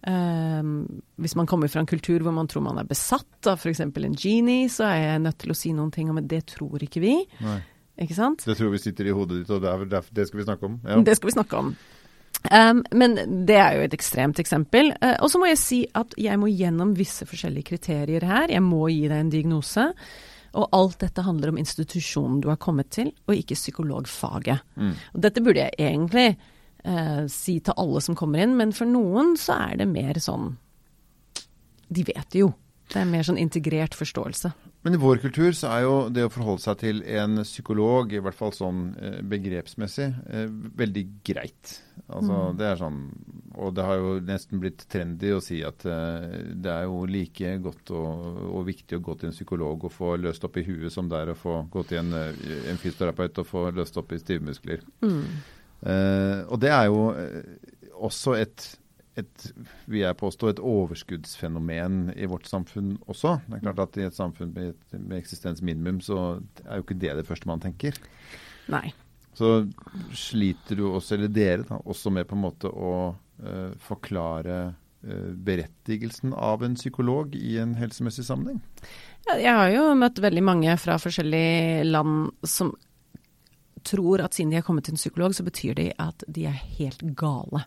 Um, 0.00 1.02
hvis 1.20 1.34
man 1.36 1.44
kommer 1.44 1.68
fra 1.68 1.82
en 1.82 1.88
kultur 1.88 2.22
hvor 2.24 2.32
man 2.32 2.46
tror 2.48 2.64
man 2.64 2.78
er 2.80 2.88
besatt 2.88 3.50
av 3.50 3.60
f.eks. 3.60 3.82
en 3.84 4.16
genie, 4.16 4.70
så 4.72 4.86
er 4.88 5.02
jeg 5.02 5.24
nødt 5.26 5.38
til 5.42 5.52
å 5.52 5.58
si 5.58 5.74
noen 5.76 5.92
ting 5.92 6.08
om 6.08 6.22
at 6.22 6.28
det 6.30 6.46
tror 6.54 6.80
ikke 6.86 7.02
vi. 7.04 7.18
Nei. 7.44 7.60
Ikke 8.00 8.16
sant? 8.16 8.46
Det 8.48 8.56
tror 8.56 8.72
vi 8.72 8.80
sitter 8.80 9.10
i 9.10 9.12
hodet 9.12 9.42
ditt, 9.42 9.50
og 9.52 9.60
det, 9.60 9.72
er, 9.98 10.06
det 10.16 10.28
skal 10.28 10.40
vi 10.40 10.46
snakke 10.46 10.70
om. 10.70 10.78
Ja. 10.88 11.02
Det 11.04 11.18
skal 11.18 11.28
vi 11.28 11.36
snakke 11.36 11.60
om. 11.60 11.74
Um, 12.48 12.80
men 12.96 13.18
det 13.44 13.58
er 13.60 13.76
jo 13.76 13.84
et 13.84 13.94
ekstremt 13.96 14.40
eksempel. 14.40 14.94
Uh, 15.02 15.18
og 15.20 15.28
så 15.32 15.40
må 15.42 15.50
jeg 15.50 15.60
si 15.60 15.80
at 15.98 16.16
jeg 16.16 16.40
må 16.40 16.48
gjennom 16.48 16.94
visse 16.96 17.28
forskjellige 17.28 17.74
kriterier 17.74 18.24
her. 18.24 18.48
Jeg 18.54 18.64
må 18.64 18.86
gi 18.88 19.04
deg 19.04 19.18
en 19.18 19.32
diagnose. 19.34 19.90
Og 20.58 20.66
alt 20.74 20.98
dette 21.02 21.22
handler 21.22 21.52
om 21.52 21.60
institusjonen 21.60 22.40
du 22.42 22.48
har 22.50 22.58
kommet 22.62 22.90
til, 22.94 23.12
og 23.28 23.36
ikke 23.36 23.58
psykologfaget. 23.58 24.64
Mm. 24.74 24.96
Og 25.14 25.20
dette 25.26 25.42
burde 25.44 25.66
jeg 25.66 25.76
egentlig 25.78 26.26
eh, 26.30 27.22
si 27.30 27.58
til 27.62 27.76
alle 27.78 28.02
som 28.02 28.18
kommer 28.18 28.42
inn, 28.42 28.56
men 28.58 28.74
for 28.76 28.90
noen 28.90 29.36
så 29.38 29.60
er 29.70 29.80
det 29.82 29.90
mer 29.90 30.18
sånn 30.22 30.56
De 31.90 32.04
vet 32.06 32.26
det 32.30 32.44
jo. 32.44 32.52
Det 32.90 33.00
er 33.00 33.08
mer 33.10 33.26
sånn 33.26 33.38
integrert 33.38 33.94
forståelse. 33.98 34.50
Men 34.82 34.96
i 34.96 35.00
vår 35.00 35.18
kultur 35.20 35.52
så 35.52 35.68
er 35.74 35.82
jo 35.84 35.96
det 36.08 36.22
å 36.24 36.30
forholde 36.32 36.62
seg 36.64 36.78
til 36.80 37.02
en 37.04 37.42
psykolog, 37.44 38.14
i 38.16 38.20
hvert 38.24 38.36
fall 38.38 38.54
sånn 38.56 38.78
eh, 38.96 39.18
begrepsmessig, 39.28 40.06
eh, 40.32 40.46
veldig 40.80 41.02
greit. 41.26 41.74
Altså 42.08 42.32
Mm. 42.32 42.56
det 42.56 42.66
er 42.66 42.78
sånn 42.80 43.00
Og 43.60 43.74
det 43.74 43.84
har 43.84 43.98
jo 44.00 44.12
nesten 44.24 44.58
blitt 44.62 44.86
trendy 44.88 45.34
å 45.34 45.42
si 45.44 45.58
at 45.62 45.84
eh, 45.84 46.54
det 46.54 46.70
er 46.72 46.84
jo 46.88 47.04
like 47.04 47.50
godt 47.60 47.90
og, 47.92 48.38
og 48.56 48.64
viktig 48.66 48.96
å 48.96 49.02
gå 49.04 49.18
til 49.18 49.28
en 49.28 49.34
psykolog 49.36 49.84
og 49.84 49.92
få 49.92 50.14
løst 50.16 50.44
opp 50.48 50.56
i 50.56 50.64
huet 50.64 50.92
som 50.94 51.10
det 51.10 51.18
er 51.18 51.32
å 51.34 51.36
få 51.36 51.58
gå 51.70 51.82
til 51.90 51.98
en, 52.00 52.14
en 52.14 52.80
fysioterapeut 52.80 53.42
og 53.42 53.46
få 53.46 53.66
løst 53.76 53.98
opp 54.00 54.14
i 54.16 54.20
stivmuskler. 54.22 54.80
Mm. 55.02 55.24
Uh, 55.80 56.40
og 56.48 56.60
det 56.60 56.70
er 56.72 56.86
jo 56.88 57.04
også 58.00 58.34
et, 58.40 58.64
et 59.20 59.44
vil 59.86 60.02
jeg 60.02 60.18
påstå, 60.20 60.50
et 60.50 60.62
overskuddsfenomen 60.72 62.10
i 62.16 62.28
vårt 62.30 62.48
samfunn 62.50 62.96
også. 63.10 63.36
Det 63.46 63.58
er 63.58 63.64
klart 63.68 63.84
at 63.84 64.00
I 64.00 64.08
et 64.08 64.16
samfunn 64.16 64.52
med, 64.56 64.74
med 64.96 65.18
eksistensminimum 65.20 66.00
så 66.04 66.40
er 66.66 66.80
jo 66.80 66.86
ikke 66.86 66.98
det 67.00 67.14
det 67.20 67.26
første 67.28 67.50
man 67.50 67.62
tenker. 67.62 67.96
Nei. 68.70 68.90
Så 69.36 69.64
sliter 70.16 70.76
du 70.76 70.88
også, 70.90 71.16
eller 71.16 71.32
dere, 71.32 71.64
da, 71.68 71.80
også 71.88 72.12
med 72.12 72.28
på 72.28 72.36
en 72.36 72.44
måte 72.44 72.70
å 72.70 72.92
uh, 73.14 73.70
forklare 73.80 74.58
uh, 74.72 75.30
berettigelsen 75.46 76.34
av 76.36 76.64
en 76.66 76.76
psykolog 76.76 77.36
i 77.38 77.56
en 77.62 77.76
helsemessig 77.78 78.26
sammenheng? 78.26 78.60
Ja, 79.28 79.38
Jeg 79.38 79.56
har 79.56 79.72
jo 79.74 79.86
møtt 79.98 80.20
veldig 80.20 80.44
mange 80.44 80.76
fra 80.80 80.98
forskjellige 81.00 81.86
land 81.88 82.32
som 82.48 82.74
tror 83.84 84.20
at 84.24 84.34
siden 84.34 84.50
de 84.50 84.56
har 84.56 84.62
kommet 84.66 84.84
til 84.84 84.92
en 84.94 85.00
psykolog, 85.00 85.34
så 85.34 85.44
betyr 85.46 85.74
det 85.74 85.92
at 85.98 86.24
de 86.28 86.46
er 86.46 86.56
helt 86.78 87.02
gale. 87.16 87.64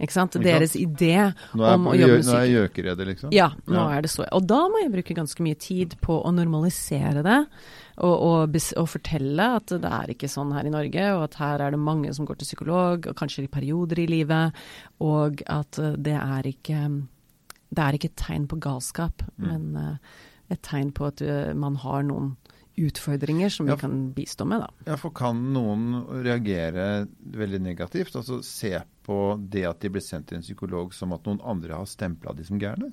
Ikke 0.00 0.12
sant? 0.12 0.32
Deres 0.42 0.76
idé 0.76 1.32
om 1.54 1.86
å 1.88 1.94
jobbe 1.96 2.18
med 2.18 2.22
psykolog. 2.22 2.26
nå 2.26 2.42
er 2.42 2.52
gjøkeredde, 2.54 3.06
liksom? 3.10 3.32
Ja, 3.32 3.48
nå 3.66 3.74
Ja. 3.80 3.88
er 3.98 4.02
det 4.02 4.10
så. 4.10 4.26
Og 4.32 4.46
da 4.46 4.60
må 4.68 4.82
jeg 4.82 4.92
bruke 4.92 5.14
ganske 5.16 5.42
mye 5.42 5.58
tid 5.58 5.96
på 6.00 6.22
å 6.24 6.32
normalisere 6.34 7.22
det, 7.22 7.46
og, 7.98 8.16
og, 8.20 8.56
og 8.76 8.88
fortelle 8.88 9.46
at 9.56 9.66
det 9.72 9.84
er 9.90 10.12
ikke 10.12 10.28
sånn 10.28 10.52
her 10.52 10.66
i 10.66 10.70
Norge, 10.70 11.04
og 11.16 11.24
at 11.24 11.34
her 11.40 11.60
er 11.66 11.70
det 11.70 11.78
mange 11.80 12.12
som 12.14 12.26
går 12.26 12.36
til 12.38 12.46
psykolog, 12.50 13.06
og 13.06 13.16
kanskje 13.16 13.44
i 13.44 13.48
perioder 13.48 13.98
i 14.02 14.06
livet, 14.06 14.52
og 15.00 15.42
at 15.48 15.78
eh, 15.78 15.96
det 15.96 16.14
er 16.20 16.42
ikke 16.52 16.82
Det 17.68 17.82
er 17.82 17.92
ikke 17.98 18.08
et 18.12 18.16
tegn 18.16 18.46
på 18.46 18.60
galskap, 18.60 19.22
Mm. 19.38 19.46
men 19.48 19.76
eh, 19.76 19.96
et 20.54 20.62
tegn 20.62 20.92
på 20.92 21.06
at 21.08 21.20
eh, 21.20 21.52
man 21.54 21.74
har 21.76 22.02
noen 22.06 22.36
utfordringer 22.76 23.48
som 23.52 23.68
Ja, 23.68 23.74
vi 23.74 23.80
kan 23.80 23.96
bistå 24.12 24.44
med, 24.44 24.60
da. 24.60 24.70
Ja, 24.90 24.98
for 25.00 25.14
kan 25.16 25.40
noen 25.54 26.04
reagere 26.24 27.06
veldig 27.18 27.60
negativt? 27.64 28.16
Altså 28.16 28.42
se 28.44 28.76
på 29.06 29.18
det 29.40 29.64
at 29.68 29.80
de 29.82 29.90
blir 29.94 30.04
sendt 30.04 30.30
til 30.30 30.40
en 30.40 30.46
psykolog 30.46 30.94
som 30.94 31.14
at 31.16 31.26
noen 31.28 31.42
andre 31.44 31.78
har 31.78 31.88
stempla 31.88 32.34
de 32.36 32.46
som 32.46 32.60
gærne? 32.60 32.92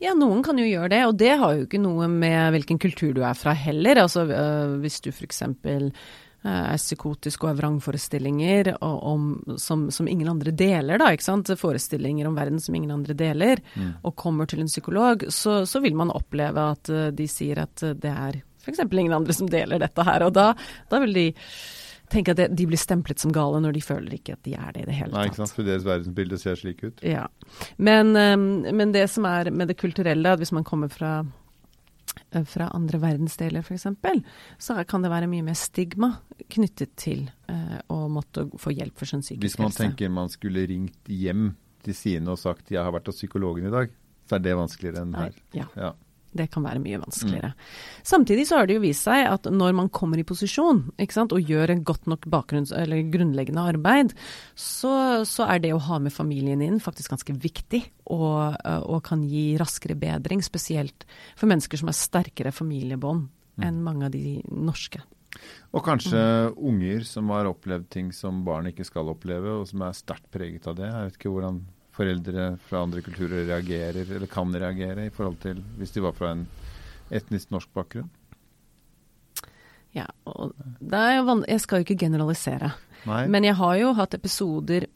Ja, 0.00 0.14
noen 0.16 0.40
kan 0.44 0.56
jo 0.56 0.64
gjøre 0.64 0.90
det, 0.94 1.02
og 1.06 1.16
det 1.20 1.34
har 1.36 1.56
jo 1.56 1.66
ikke 1.66 1.80
noe 1.82 2.08
med 2.08 2.54
hvilken 2.54 2.80
kultur 2.80 3.12
du 3.16 3.20
er 3.26 3.36
fra 3.36 3.52
heller. 3.52 4.00
Altså 4.00 4.24
øh, 4.24 4.78
hvis 4.80 5.00
du 5.04 5.10
f.eks. 5.12 5.42
er 5.44 6.78
psykotisk 6.80 7.44
og 7.44 7.50
har 7.50 7.58
vrangforestillinger 7.58 8.72
om, 8.80 9.34
som, 9.60 9.90
som 9.92 10.08
ingen 10.08 10.30
andre 10.32 10.54
deler, 10.56 10.96
da, 11.00 11.10
ikke 11.12 11.28
sant. 11.28 11.52
Forestillinger 11.60 12.30
om 12.30 12.38
verden 12.38 12.62
som 12.64 12.78
ingen 12.78 12.94
andre 12.96 13.12
deler, 13.12 13.60
og 14.00 14.16
kommer 14.16 14.48
til 14.48 14.64
en 14.64 14.72
psykolog, 14.72 15.28
så, 15.28 15.66
så 15.68 15.84
vil 15.84 15.98
man 16.00 16.12
oppleve 16.16 16.70
at 16.72 16.88
øh, 16.88 17.10
de 17.12 17.28
sier 17.28 17.60
at 17.66 17.84
øh, 17.84 17.92
det 18.00 18.14
er 18.14 18.40
f.eks. 18.62 18.78
ingen 18.92 19.12
andre 19.16 19.32
som 19.36 19.48
deler 19.50 19.78
dette 19.82 20.04
her. 20.04 20.22
Og 20.26 20.32
da, 20.36 20.54
da 20.90 21.00
vil 21.00 21.12
de 21.16 21.26
tenke 22.10 22.32
at 22.34 22.40
de 22.56 22.66
blir 22.66 22.76
stemplet 22.80 23.18
som 23.22 23.30
gale 23.32 23.60
når 23.62 23.72
de 23.76 23.80
føler 23.86 24.16
ikke 24.16 24.32
at 24.34 24.42
de 24.42 24.54
er 24.58 24.72
det 24.74 24.80
i 24.82 24.86
det 24.88 24.94
hele 24.98 25.12
Nei, 25.14 25.28
tatt. 25.28 25.30
ikke 25.30 25.42
sant? 25.44 25.54
For 25.54 25.62
deres 25.68 25.84
verdensbilde 25.86 26.38
ser 26.42 26.56
slik 26.58 26.82
ut. 26.82 27.02
Ja. 27.06 27.28
Men, 27.78 28.10
um, 28.18 28.48
men 28.74 28.90
det 28.96 29.04
som 29.12 29.24
er 29.30 29.50
med 29.54 29.68
det 29.70 29.78
kulturelle, 29.78 30.32
at 30.34 30.42
hvis 30.42 30.50
man 30.56 30.64
kommer 30.66 30.90
fra, 30.90 31.12
eh, 32.32 32.42
fra 32.50 32.66
andre 32.74 32.98
verdensdeler 32.98 33.62
f.eks., 33.62 33.86
så 34.58 34.78
kan 34.90 35.02
det 35.06 35.12
være 35.12 35.30
mye 35.30 35.46
mer 35.46 35.54
stigma 35.54 36.16
knyttet 36.50 36.96
til 36.98 37.28
eh, 37.48 37.78
å 37.94 38.08
måtte 38.10 38.48
få 38.58 38.74
hjelp 38.74 38.98
for 38.98 39.06
sin 39.06 39.22
psykiske 39.22 39.46
Hvis 39.46 39.58
man 39.62 39.70
helse. 39.70 39.84
tenker 39.86 40.10
man 40.10 40.28
skulle 40.34 40.66
ringt 40.66 41.06
hjem 41.06 41.52
til 41.86 41.94
sine 41.94 42.28
og 42.28 42.38
sagt 42.42 42.68
'jeg 42.74 42.82
har 42.82 42.90
vært 42.92 43.06
hos 43.06 43.16
psykologen 43.22 43.66
i 43.66 43.70
dag', 43.70 43.90
så 44.28 44.34
er 44.34 44.38
det 44.40 44.56
vanskeligere 44.58 45.02
enn 45.02 45.10
Nei, 45.12 45.20
her. 45.30 45.32
ja, 45.54 45.66
Ja. 45.76 45.92
Det 46.36 46.46
kan 46.52 46.62
være 46.62 46.82
mye 46.82 47.00
vanskeligere. 47.02 47.52
Samtidig 48.06 48.46
så 48.48 48.60
har 48.60 48.68
det 48.68 48.76
jo 48.78 48.84
vist 48.84 49.06
seg 49.08 49.26
at 49.26 49.48
når 49.50 49.74
man 49.76 49.90
kommer 49.90 50.20
i 50.20 50.26
posisjon 50.26 50.84
ikke 51.00 51.16
sant, 51.16 51.34
og 51.34 51.42
gjør 51.42 51.74
en 51.74 51.84
godt 51.84 52.06
nok 52.10 52.28
grunnleggende 52.30 53.66
arbeid, 53.72 54.14
så, 54.54 55.24
så 55.26 55.48
er 55.50 55.58
det 55.64 55.72
å 55.74 55.82
ha 55.90 55.98
med 55.98 56.14
familien 56.14 56.62
inn 56.62 56.80
faktisk 56.80 57.10
ganske 57.14 57.34
viktig, 57.34 57.82
og, 58.10 58.56
og 58.64 59.02
kan 59.06 59.22
gi 59.26 59.56
raskere 59.60 59.98
bedring, 59.98 60.42
spesielt 60.42 61.06
for 61.36 61.50
mennesker 61.50 61.78
som 61.80 61.90
har 61.90 61.98
sterkere 61.98 62.52
familiebånd 62.54 63.28
enn 63.60 63.82
mange 63.84 64.06
av 64.08 64.14
de 64.14 64.40
norske. 64.50 65.02
Og 65.70 65.84
kanskje 65.86 66.18
Mm. 66.50 66.54
unger 66.58 67.04
som 67.06 67.28
har 67.30 67.46
opplevd 67.46 67.88
ting 67.88 68.12
som 68.12 68.44
barn 68.44 68.66
ikke 68.66 68.84
skal 68.84 69.08
oppleve, 69.12 69.60
og 69.60 69.68
som 69.68 69.82
er 69.82 69.92
sterkt 69.92 70.30
preget 70.30 70.66
av 70.66 70.74
det. 70.76 70.88
Jeg 70.90 71.04
vet 71.06 71.18
ikke 71.18 71.34
hvordan 71.34 71.60
foreldre 71.94 72.54
fra 72.68 72.84
andre 72.84 73.02
kulturer 73.04 73.48
reagerer, 73.48 74.04
eller 74.04 74.30
kan 74.30 74.54
reagere, 74.54 75.06
i 75.06 75.14
forhold 75.14 75.40
til 75.42 75.62
hvis 75.78 75.94
de 75.96 76.04
var 76.04 76.16
fra 76.16 76.32
en 76.36 76.46
etnisk 77.10 77.50
norsk 77.50 77.70
bakgrunn. 77.74 78.10
Ja, 79.96 80.06
og 80.30 80.54
er 80.94 81.18
jeg 81.50 81.60
skal 81.64 81.80
jo 81.80 81.88
ikke 81.88 81.98
generalisere, 82.04 82.70
Nei, 83.08 83.24
men 83.26 83.44
jeg 83.44 83.56
har 83.58 83.76
jo 83.80 83.94
hatt 83.98 84.14
episoder 84.14 84.86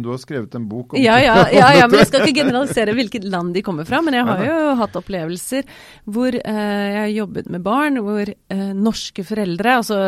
du 0.00 0.08
har 0.08 0.20
skrevet 0.22 0.54
en 0.56 0.64
bok 0.70 0.94
om 0.94 1.02
Ja, 1.02 1.18
ja, 1.20 1.34
ja, 1.52 1.68
ja, 1.76 1.88
men 1.90 2.00
jeg 2.00 2.08
skal 2.10 2.24
ikke 2.24 2.40
generalisere 2.40 2.94
hvilket 2.96 3.26
land 3.28 3.52
de 3.52 3.64
kommer 3.66 3.84
fra. 3.88 4.00
Men 4.00 4.16
jeg 4.16 4.24
har 4.30 4.44
jo 4.46 4.56
hatt 4.80 4.96
opplevelser 5.02 5.68
hvor 6.08 6.32
eh, 6.38 6.86
jeg 6.94 6.98
har 7.02 7.12
jobbet 7.12 7.52
med 7.52 7.64
barn 7.66 8.00
hvor 8.06 8.32
eh, 8.32 8.64
norske 8.72 9.26
foreldre, 9.28 9.76
altså 9.82 10.00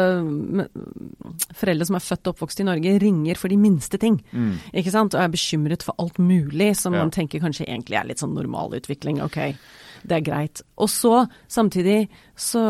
foreldre 1.54 1.90
som 1.90 1.98
er 1.98 2.06
født 2.08 2.30
og 2.30 2.34
oppvokst 2.34 2.64
i 2.64 2.68
Norge, 2.70 2.96
ringer 3.02 3.40
for 3.40 3.52
de 3.52 3.60
minste 3.60 4.00
ting. 4.00 4.20
Mm. 4.32 4.56
Ikke 4.72 4.94
sant? 4.94 5.12
Og 5.12 5.20
er 5.20 5.32
bekymret 5.36 5.84
for 5.84 5.98
alt 6.00 6.16
mulig 6.22 6.72
som 6.80 6.96
man 6.96 7.12
tenker 7.14 7.42
kanskje 7.42 7.68
egentlig 7.68 8.00
er 8.00 8.08
litt 8.08 8.22
sånn 8.22 8.36
normalutvikling. 8.36 9.20
Ok, 9.24 9.40
det 10.04 10.18
er 10.18 10.24
greit. 10.24 10.62
Og 10.80 10.90
så, 10.92 11.24
samtidig, 11.48 12.08
så 12.36 12.62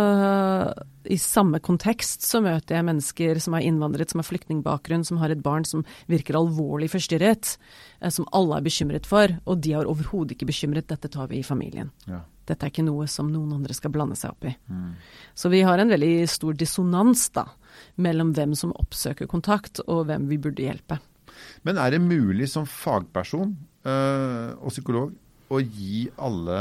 i 1.05 1.19
samme 1.21 1.61
kontekst 1.65 2.25
så 2.25 2.41
møter 2.45 2.79
jeg 2.79 2.87
mennesker 2.87 3.41
som 3.43 3.57
har 3.57 3.65
innvandret, 3.67 4.13
som 4.13 4.23
har 4.23 4.29
flyktningbakgrunn, 4.29 5.05
som 5.07 5.19
har 5.21 5.35
et 5.35 5.43
barn 5.45 5.67
som 5.69 5.85
virker 6.11 6.39
alvorlig 6.39 6.91
forstyrret, 6.93 7.57
eh, 8.01 8.13
som 8.15 8.29
alle 8.33 8.61
er 8.61 8.69
bekymret 8.69 9.09
for, 9.09 9.35
og 9.45 9.65
de 9.65 9.75
har 9.77 9.91
overhodet 9.91 10.37
ikke 10.37 10.49
bekymret. 10.53 10.89
Dette 10.91 11.11
tar 11.13 11.29
vi 11.33 11.43
i 11.43 11.47
familien. 11.47 11.91
Ja. 12.09 12.23
Dette 12.45 12.67
er 12.67 12.73
ikke 12.73 12.85
noe 12.85 13.09
som 13.09 13.31
noen 13.33 13.57
andre 13.57 13.75
skal 13.77 13.93
blande 13.93 14.17
seg 14.21 14.35
opp 14.35 14.47
i. 14.49 14.53
Mm. 14.69 14.95
Så 15.35 15.51
vi 15.53 15.65
har 15.65 15.81
en 15.81 15.93
veldig 15.93 16.29
stor 16.29 16.57
dissonans 16.61 17.27
da, 17.35 17.47
mellom 17.97 18.35
hvem 18.37 18.55
som 18.59 18.75
oppsøker 18.77 19.29
kontakt, 19.31 19.81
og 19.89 20.07
hvem 20.11 20.29
vi 20.31 20.41
burde 20.45 20.67
hjelpe. 20.67 21.01
Men 21.67 21.81
er 21.81 21.97
det 21.97 22.05
mulig 22.05 22.47
som 22.53 22.69
fagperson 22.69 23.57
øh, 23.89 24.51
og 24.61 24.71
psykolog 24.71 25.15
å 25.53 25.61
gi 25.61 26.05
alle 26.21 26.59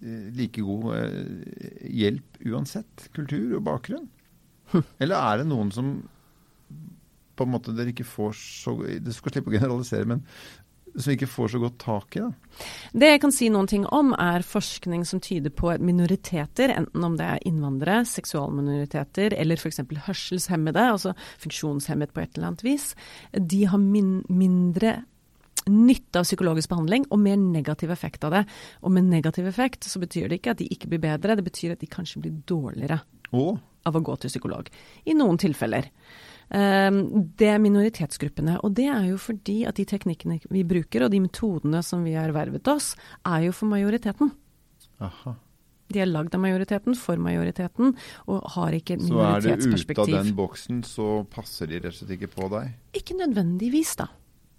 like 0.00 0.62
god 0.64 0.94
øh, 0.96 1.84
hjelp 1.90 2.40
uansett 2.48 3.10
kultur 3.16 3.58
og 3.58 3.66
bakgrunn? 3.66 4.08
Eller 5.02 5.18
er 5.18 5.40
det 5.40 5.50
noen 5.50 5.70
som 5.74 5.92
på 7.36 7.46
en 7.46 7.54
måte 7.54 7.72
dere 7.72 7.94
ikke 7.94 8.04
får 8.04 8.34
så 8.36 8.74
Du 9.00 9.12
skal 9.16 9.32
slippe 9.34 9.50
å 9.50 9.54
generalisere, 9.56 10.08
men 10.08 10.24
som 10.90 11.12
ikke 11.14 11.28
får 11.30 11.52
så 11.52 11.60
godt 11.62 11.76
tak 11.82 12.16
i? 12.18 12.22
da? 12.24 12.30
Det 13.02 13.10
jeg 13.12 13.20
kan 13.22 13.34
si 13.34 13.48
noen 13.52 13.68
ting 13.70 13.84
om, 13.94 14.10
er 14.18 14.46
forskning 14.46 15.04
som 15.06 15.22
tyder 15.22 15.52
på 15.54 15.70
at 15.72 15.84
minoriteter, 15.84 16.72
enten 16.74 17.06
om 17.06 17.14
det 17.18 17.28
er 17.28 17.46
innvandrere, 17.46 18.02
seksualminoriteter 18.10 19.36
eller 19.38 19.60
f.eks. 19.60 19.82
hørselshemmede, 20.08 20.88
altså 20.96 21.14
funksjonshemmet 21.42 22.14
på 22.14 22.24
et 22.24 22.34
eller 22.34 22.50
annet 22.50 22.66
vis, 22.66 22.90
de 23.32 23.62
har 23.70 23.80
min 23.82 24.20
mindre 24.28 25.00
nytte 25.68 26.22
av 26.22 26.28
psykologisk 26.28 26.70
behandling 26.72 27.04
og 27.10 27.20
mer 27.20 27.36
negativ 27.40 27.92
effekt 27.92 28.24
av 28.24 28.34
det. 28.36 28.44
Og 28.84 28.94
med 28.94 29.10
negativ 29.10 29.48
effekt 29.50 29.88
så 29.88 30.00
betyr 30.02 30.30
det 30.30 30.40
ikke 30.40 30.54
at 30.54 30.62
de 30.62 30.68
ikke 30.72 30.90
blir 30.92 31.02
bedre, 31.02 31.36
det 31.36 31.46
betyr 31.46 31.74
at 31.74 31.82
de 31.82 31.90
kanskje 31.90 32.22
blir 32.24 32.38
dårligere 32.48 33.00
oh. 33.36 33.58
av 33.86 33.96
å 33.96 34.04
gå 34.04 34.16
til 34.20 34.32
psykolog. 34.32 34.70
I 35.04 35.16
noen 35.18 35.40
tilfeller. 35.40 35.90
Um, 36.50 37.04
det 37.38 37.46
er 37.52 37.60
minoritetsgruppene. 37.62 38.56
Og 38.66 38.74
det 38.78 38.88
er 38.90 39.10
jo 39.12 39.20
fordi 39.22 39.60
at 39.70 39.78
de 39.78 39.86
teknikkene 39.88 40.40
vi 40.50 40.64
bruker, 40.66 41.06
og 41.06 41.12
de 41.12 41.22
metodene 41.22 41.84
som 41.86 42.02
vi 42.06 42.16
har 42.18 42.34
vervet 42.34 42.66
oss, 42.72 42.94
er 43.22 43.46
jo 43.48 43.54
for 43.56 43.70
majoriteten. 43.70 44.34
aha. 44.98 45.36
De 45.90 45.98
er 45.98 46.06
lagd 46.06 46.36
av 46.36 46.42
majoriteten, 46.44 46.94
for 46.94 47.18
majoriteten, 47.18 47.96
og 48.30 48.44
har 48.54 48.76
ikke 48.76 48.94
et 48.94 49.02
Så 49.02 49.22
er 49.26 49.40
du 49.42 49.48
ute 49.74 49.96
av 49.98 50.12
den 50.12 50.28
boksen, 50.38 50.84
så 50.86 51.24
passer 51.26 51.66
de 51.66 51.80
rett 51.80 51.90
og 51.90 51.98
slett 51.98 52.12
ikke 52.14 52.30
på 52.30 52.46
deg? 52.52 52.76
Ikke 52.94 53.16
nødvendigvis, 53.18 53.96
da. 53.98 54.06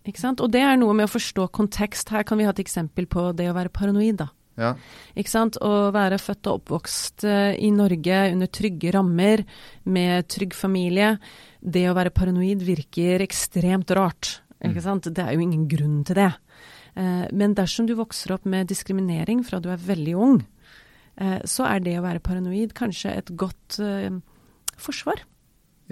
Ikke 0.07 0.21
sant? 0.21 0.41
Og 0.41 0.49
det 0.53 0.61
er 0.65 0.77
noe 0.81 0.95
med 0.97 1.05
å 1.05 1.13
forstå 1.13 1.47
kontekst. 1.53 2.09
Her 2.09 2.25
kan 2.27 2.39
vi 2.39 2.47
ha 2.47 2.53
et 2.53 2.61
eksempel 2.63 3.05
på 3.11 3.29
det 3.37 3.49
å 3.51 3.57
være 3.57 3.73
paranoid, 3.73 4.17
da. 4.23 4.31
Ja. 4.59 4.71
Ikke 5.17 5.31
sant? 5.31 5.57
Å 5.63 5.91
være 5.95 6.19
født 6.21 6.49
og 6.49 6.59
oppvokst 6.59 7.25
eh, 7.29 7.53
i 7.61 7.69
Norge 7.73 8.17
under 8.33 8.49
trygge 8.51 8.91
rammer, 8.95 9.43
med 9.83 10.27
trygg 10.31 10.55
familie. 10.57 11.15
Det 11.61 11.85
å 11.89 11.95
være 11.97 12.13
paranoid 12.13 12.65
virker 12.65 13.23
ekstremt 13.25 13.93
rart. 13.97 14.39
Ikke 14.61 14.83
sant? 14.83 15.07
Det 15.09 15.23
er 15.23 15.33
jo 15.37 15.45
ingen 15.45 15.65
grunn 15.69 16.01
til 16.05 16.19
det. 16.19 16.31
Eh, 16.97 17.27
Men 17.31 17.55
dersom 17.57 17.87
du 17.89 17.95
vokser 17.97 18.35
opp 18.35 18.45
med 18.49 18.69
diskriminering 18.69 19.45
fra 19.47 19.61
du 19.61 19.69
er 19.73 19.81
veldig 19.81 20.17
ung, 20.17 20.41
eh, 21.17 21.39
så 21.45 21.69
er 21.69 21.85
det 21.85 21.97
å 21.99 22.05
være 22.05 22.25
paranoid 22.25 22.73
kanskje 22.77 23.15
et 23.17 23.35
godt 23.37 23.79
forsvar. 24.81 25.21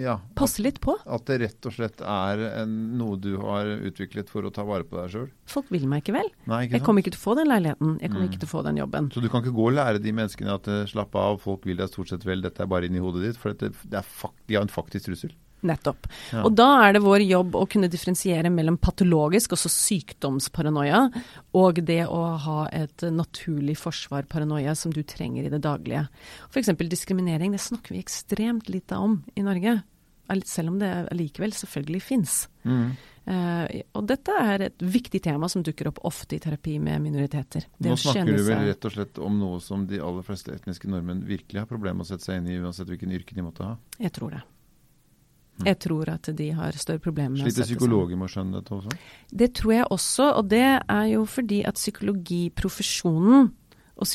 Ja, 0.00 0.14
Passe 0.38 0.62
litt 0.64 0.78
på. 0.80 0.94
At 1.04 1.26
det 1.28 1.36
rett 1.42 1.66
og 1.68 1.74
slett 1.76 2.00
er 2.00 2.40
en, 2.62 2.72
noe 2.96 3.18
du 3.20 3.34
har 3.42 3.68
utviklet 3.90 4.30
for 4.32 4.48
å 4.48 4.52
ta 4.54 4.64
vare 4.64 4.86
på 4.88 4.96
deg 4.96 5.12
sjøl? 5.12 5.26
Folk 5.50 5.68
vil 5.74 5.84
meg 5.90 6.00
ikke 6.06 6.14
vel. 6.16 6.30
Nei, 6.48 6.62
ikke 6.66 6.78
Jeg 6.78 6.86
kommer 6.86 7.04
ikke 7.04 7.12
til 7.12 7.20
å 7.20 7.26
få 7.26 7.36
den 7.36 7.50
leiligheten. 7.52 7.92
Jeg 8.00 8.10
kommer 8.14 8.24
Mm. 8.24 8.30
ikke 8.32 8.40
til 8.40 8.48
å 8.48 8.54
få 8.54 8.64
den 8.64 8.80
jobben. 8.80 9.10
Så 9.12 9.20
du 9.20 9.28
kan 9.28 9.44
ikke 9.44 9.54
gå 9.60 9.68
og 9.68 9.76
lære 9.76 10.00
de 10.02 10.12
menneskene 10.16 10.54
at 10.56 10.68
eh, 10.72 10.86
slapp 10.88 11.14
av, 11.20 11.38
folk 11.44 11.68
vil 11.68 11.76
deg 11.76 11.92
stort 11.92 12.08
sett 12.08 12.24
vel, 12.24 12.40
dette 12.40 12.64
er 12.64 12.66
bare 12.72 12.88
inni 12.88 12.98
hodet 13.04 13.22
ditt. 13.28 13.36
For 13.36 13.52
dette, 13.52 13.74
det 13.84 14.00
er 14.00 14.04
de 14.48 14.54
har 14.56 14.62
en 14.62 14.72
faktisk 14.72 15.06
trussel. 15.10 15.36
Nettopp. 15.60 16.06
Ja. 16.32 16.40
Og 16.48 16.54
da 16.56 16.86
er 16.86 16.94
det 16.96 17.02
vår 17.04 17.20
jobb 17.20 17.52
å 17.60 17.66
kunne 17.68 17.90
differensiere 17.92 18.48
mellom 18.48 18.78
patologisk, 18.80 19.52
altså 19.52 19.68
sykdomsparanoia, 19.68 21.02
og 21.52 21.80
det 21.84 22.06
å 22.08 22.20
ha 22.46 22.62
et 22.72 23.04
naturlig 23.12 23.76
forsvar 23.76 24.24
paranoia 24.30 24.74
som 24.74 24.92
du 24.94 25.02
trenger 25.02 25.44
i 25.44 25.52
det 25.52 25.60
daglige. 25.64 26.06
F.eks. 26.48 26.72
diskriminering, 26.88 27.52
det 27.52 27.60
snakker 27.60 27.92
vi 27.92 28.00
ekstremt 28.02 28.68
lite 28.72 28.96
om 28.96 29.22
i 29.36 29.42
Norge. 29.44 29.82
Selv 30.46 30.72
om 30.72 30.78
det 30.80 30.90
allikevel 31.10 31.54
selvfølgelig 31.56 32.02
fins. 32.02 32.42
Mm. 32.64 32.92
Uh, 33.30 33.66
og 33.98 34.06
dette 34.08 34.32
er 34.32 34.64
et 34.70 34.82
viktig 34.82 35.20
tema 35.22 35.48
som 35.52 35.62
dukker 35.62 35.90
opp 35.90 36.00
ofte 36.08 36.38
i 36.38 36.40
terapi 36.42 36.78
med 36.82 37.02
minoriteter. 37.04 37.66
Det 37.76 37.92
Nå 37.92 37.98
snakker 38.00 38.32
du 38.32 38.46
vel 38.46 38.64
rett 38.70 38.86
og 38.88 38.94
slett 38.94 39.20
om 39.22 39.36
noe 39.38 39.60
som 39.62 39.84
de 39.86 40.00
aller 40.02 40.24
fleste 40.26 40.54
etniske 40.54 40.88
nordmenn 40.90 41.20
virkelig 41.28 41.60
har 41.62 41.68
problemer 41.70 42.00
med 42.00 42.08
å 42.08 42.10
sette 42.14 42.26
seg 42.26 42.40
inn 42.40 42.48
i, 42.50 42.56
uansett 42.58 42.88
hvilken 42.90 43.12
yrke 43.14 43.36
de 43.36 43.44
måtte 43.44 43.66
ha. 43.66 43.76
Jeg 44.00 44.14
tror 44.16 44.38
det. 44.38 44.42
Jeg 45.60 45.76
tror 45.84 46.08
at 46.08 46.30
de 46.36 46.48
har 46.56 46.76
større 46.80 47.02
problemer 47.04 47.34
med 47.34 47.42
å 47.42 47.44
Mm. 47.44 47.50
Sliter 47.50 47.62
sette 47.62 47.68
seg 47.68 47.76
psykologer 47.76 48.16
med 48.16 48.26
å 48.30 48.32
skjønne 48.32 48.56
dette 48.56 48.74
også? 48.74 48.96
Det 49.30 49.50
tror 49.54 49.72
jeg 49.74 49.86
også, 49.90 50.28
og 50.40 50.48
det 50.48 50.64
er 50.80 51.06
jo 51.12 51.24
fordi 51.28 51.60
at 51.68 51.74
psykologiprofesjonen 51.74 53.50
og 54.00 54.06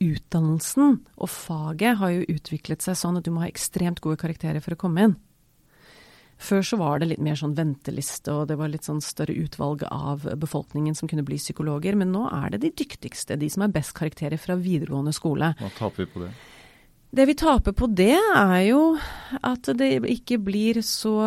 psykologiutdannelsen 0.00 1.00
og 1.20 1.28
faget 1.28 1.98
har 2.00 2.10
jo 2.14 2.28
utviklet 2.32 2.80
seg 2.82 2.96
sånn 2.96 3.18
at 3.18 3.24
du 3.24 3.30
må 3.30 3.42
ha 3.44 3.50
ekstremt 3.50 4.00
gode 4.00 4.16
karakterer 4.16 4.60
for 4.60 4.72
å 4.72 4.80
komme 4.80 5.04
inn. 5.04 5.16
Før 6.40 6.62
så 6.64 6.78
var 6.80 7.00
det 7.00 7.10
litt 7.10 7.20
mer 7.20 7.36
sånn 7.36 7.52
venteliste, 7.52 8.32
og 8.32 8.48
det 8.48 8.56
var 8.56 8.70
litt 8.72 8.86
sånn 8.86 9.02
større 9.04 9.36
utvalg 9.36 9.84
av 9.84 10.24
befolkningen 10.40 10.96
som 10.96 11.06
kunne 11.06 11.24
bli 11.26 11.36
psykologer, 11.36 11.94
men 12.00 12.12
nå 12.14 12.30
er 12.32 12.54
det 12.54 12.62
de 12.62 12.70
dyktigste, 12.72 13.36
de 13.36 13.50
som 13.50 13.60
har 13.66 13.74
best 13.74 13.92
karakterer 13.92 14.40
fra 14.40 14.56
videregående 14.56 15.12
skole. 15.12 15.52
Hva 15.60 15.68
taper 15.76 16.06
vi 16.06 16.08
på 16.14 16.24
det? 16.24 16.30
Det 17.12 17.26
vi 17.28 17.34
taper 17.36 17.76
på 17.76 17.90
det, 17.92 18.16
er 18.16 18.62
jo 18.70 18.96
at 19.42 19.68
det 19.76 19.98
ikke 20.08 20.40
blir 20.40 20.80
så 20.80 21.18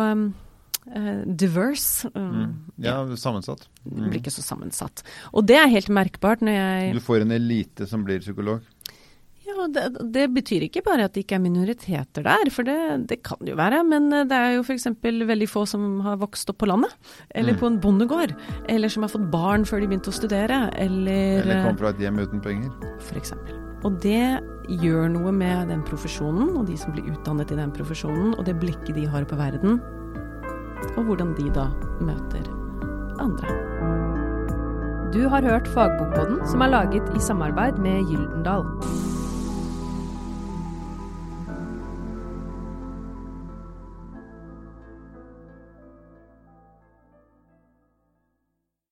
diverse. 1.24 2.10
Mm. 2.14 2.52
Ja, 2.84 2.98
sammensatt. 3.16 3.68
Det 3.84 4.10
blir 4.10 4.20
ikke 4.20 4.34
så 4.34 4.42
sammensatt. 4.44 5.02
Og 5.32 5.46
det 5.48 5.56
er 5.56 5.70
helt 5.72 5.88
merkbart 5.88 6.44
når 6.44 6.58
jeg 6.58 6.94
Du 6.98 7.00
får 7.00 7.24
en 7.24 7.32
elite 7.32 7.86
som 7.88 8.04
blir 8.04 8.20
psykolog. 8.20 8.60
Ja, 9.44 9.66
det, 9.68 9.82
det 10.12 10.22
betyr 10.32 10.62
ikke 10.66 10.80
bare 10.82 11.04
at 11.04 11.12
det 11.14 11.26
ikke 11.26 11.36
er 11.36 11.42
minoriteter 11.44 12.24
der, 12.24 12.48
for 12.50 12.64
det, 12.64 12.76
det 13.10 13.18
kan 13.22 13.36
det 13.44 13.52
jo 13.52 13.58
være. 13.60 13.82
Men 13.86 14.08
eh, 14.12 14.24
det 14.24 14.32
er 14.38 14.54
jo 14.56 14.62
f.eks. 14.64 14.86
veldig 15.04 15.48
få 15.52 15.66
som 15.68 16.00
har 16.00 16.16
vokst 16.16 16.48
opp 16.50 16.58
på 16.62 16.66
landet. 16.70 16.92
Eller 17.30 17.52
Mm. 17.52 17.58
på 17.60 17.66
en 17.68 17.76
bondegård. 17.80 18.32
Eller 18.72 18.88
som 18.88 19.04
har 19.04 19.12
fått 19.12 19.28
barn 19.30 19.64
før 19.68 19.80
de 19.84 19.86
begynte 19.92 20.10
å 20.10 20.16
studere. 20.16 20.70
Eller, 20.80 21.42
Eller 21.44 21.64
kom 21.68 21.76
fra 21.76 21.92
et 21.92 22.00
hjem 22.00 22.18
uten 22.24 22.40
penger. 22.40 22.72
f.eks. 23.04 23.34
Og 23.84 24.00
det 24.00 24.40
gjør 24.80 25.10
noe 25.12 25.30
med 25.30 25.68
den 25.68 25.82
profesjonen, 25.84 26.56
og 26.56 26.64
de 26.66 26.76
som 26.80 26.92
blir 26.96 27.04
utdannet 27.12 27.52
i 27.52 27.58
den 27.60 27.70
profesjonen, 27.76 28.32
og 28.38 28.46
det 28.48 28.56
blikket 28.58 28.94
de 28.96 29.04
har 29.12 29.26
på 29.28 29.36
verden. 29.36 29.76
Og 30.96 31.04
hvordan 31.04 31.34
de 31.38 31.50
da 31.54 31.68
møter 32.00 32.50
andre. 33.20 33.48
Du 35.14 35.28
har 35.28 35.42
hørt 35.42 35.68
Fagbokpodden, 35.68 36.40
som 36.46 36.60
er 36.60 36.66
laget 36.66 37.12
i 37.16 37.20
samarbeid 37.20 37.78
med 37.78 38.04
Gyldendal. 38.08 38.64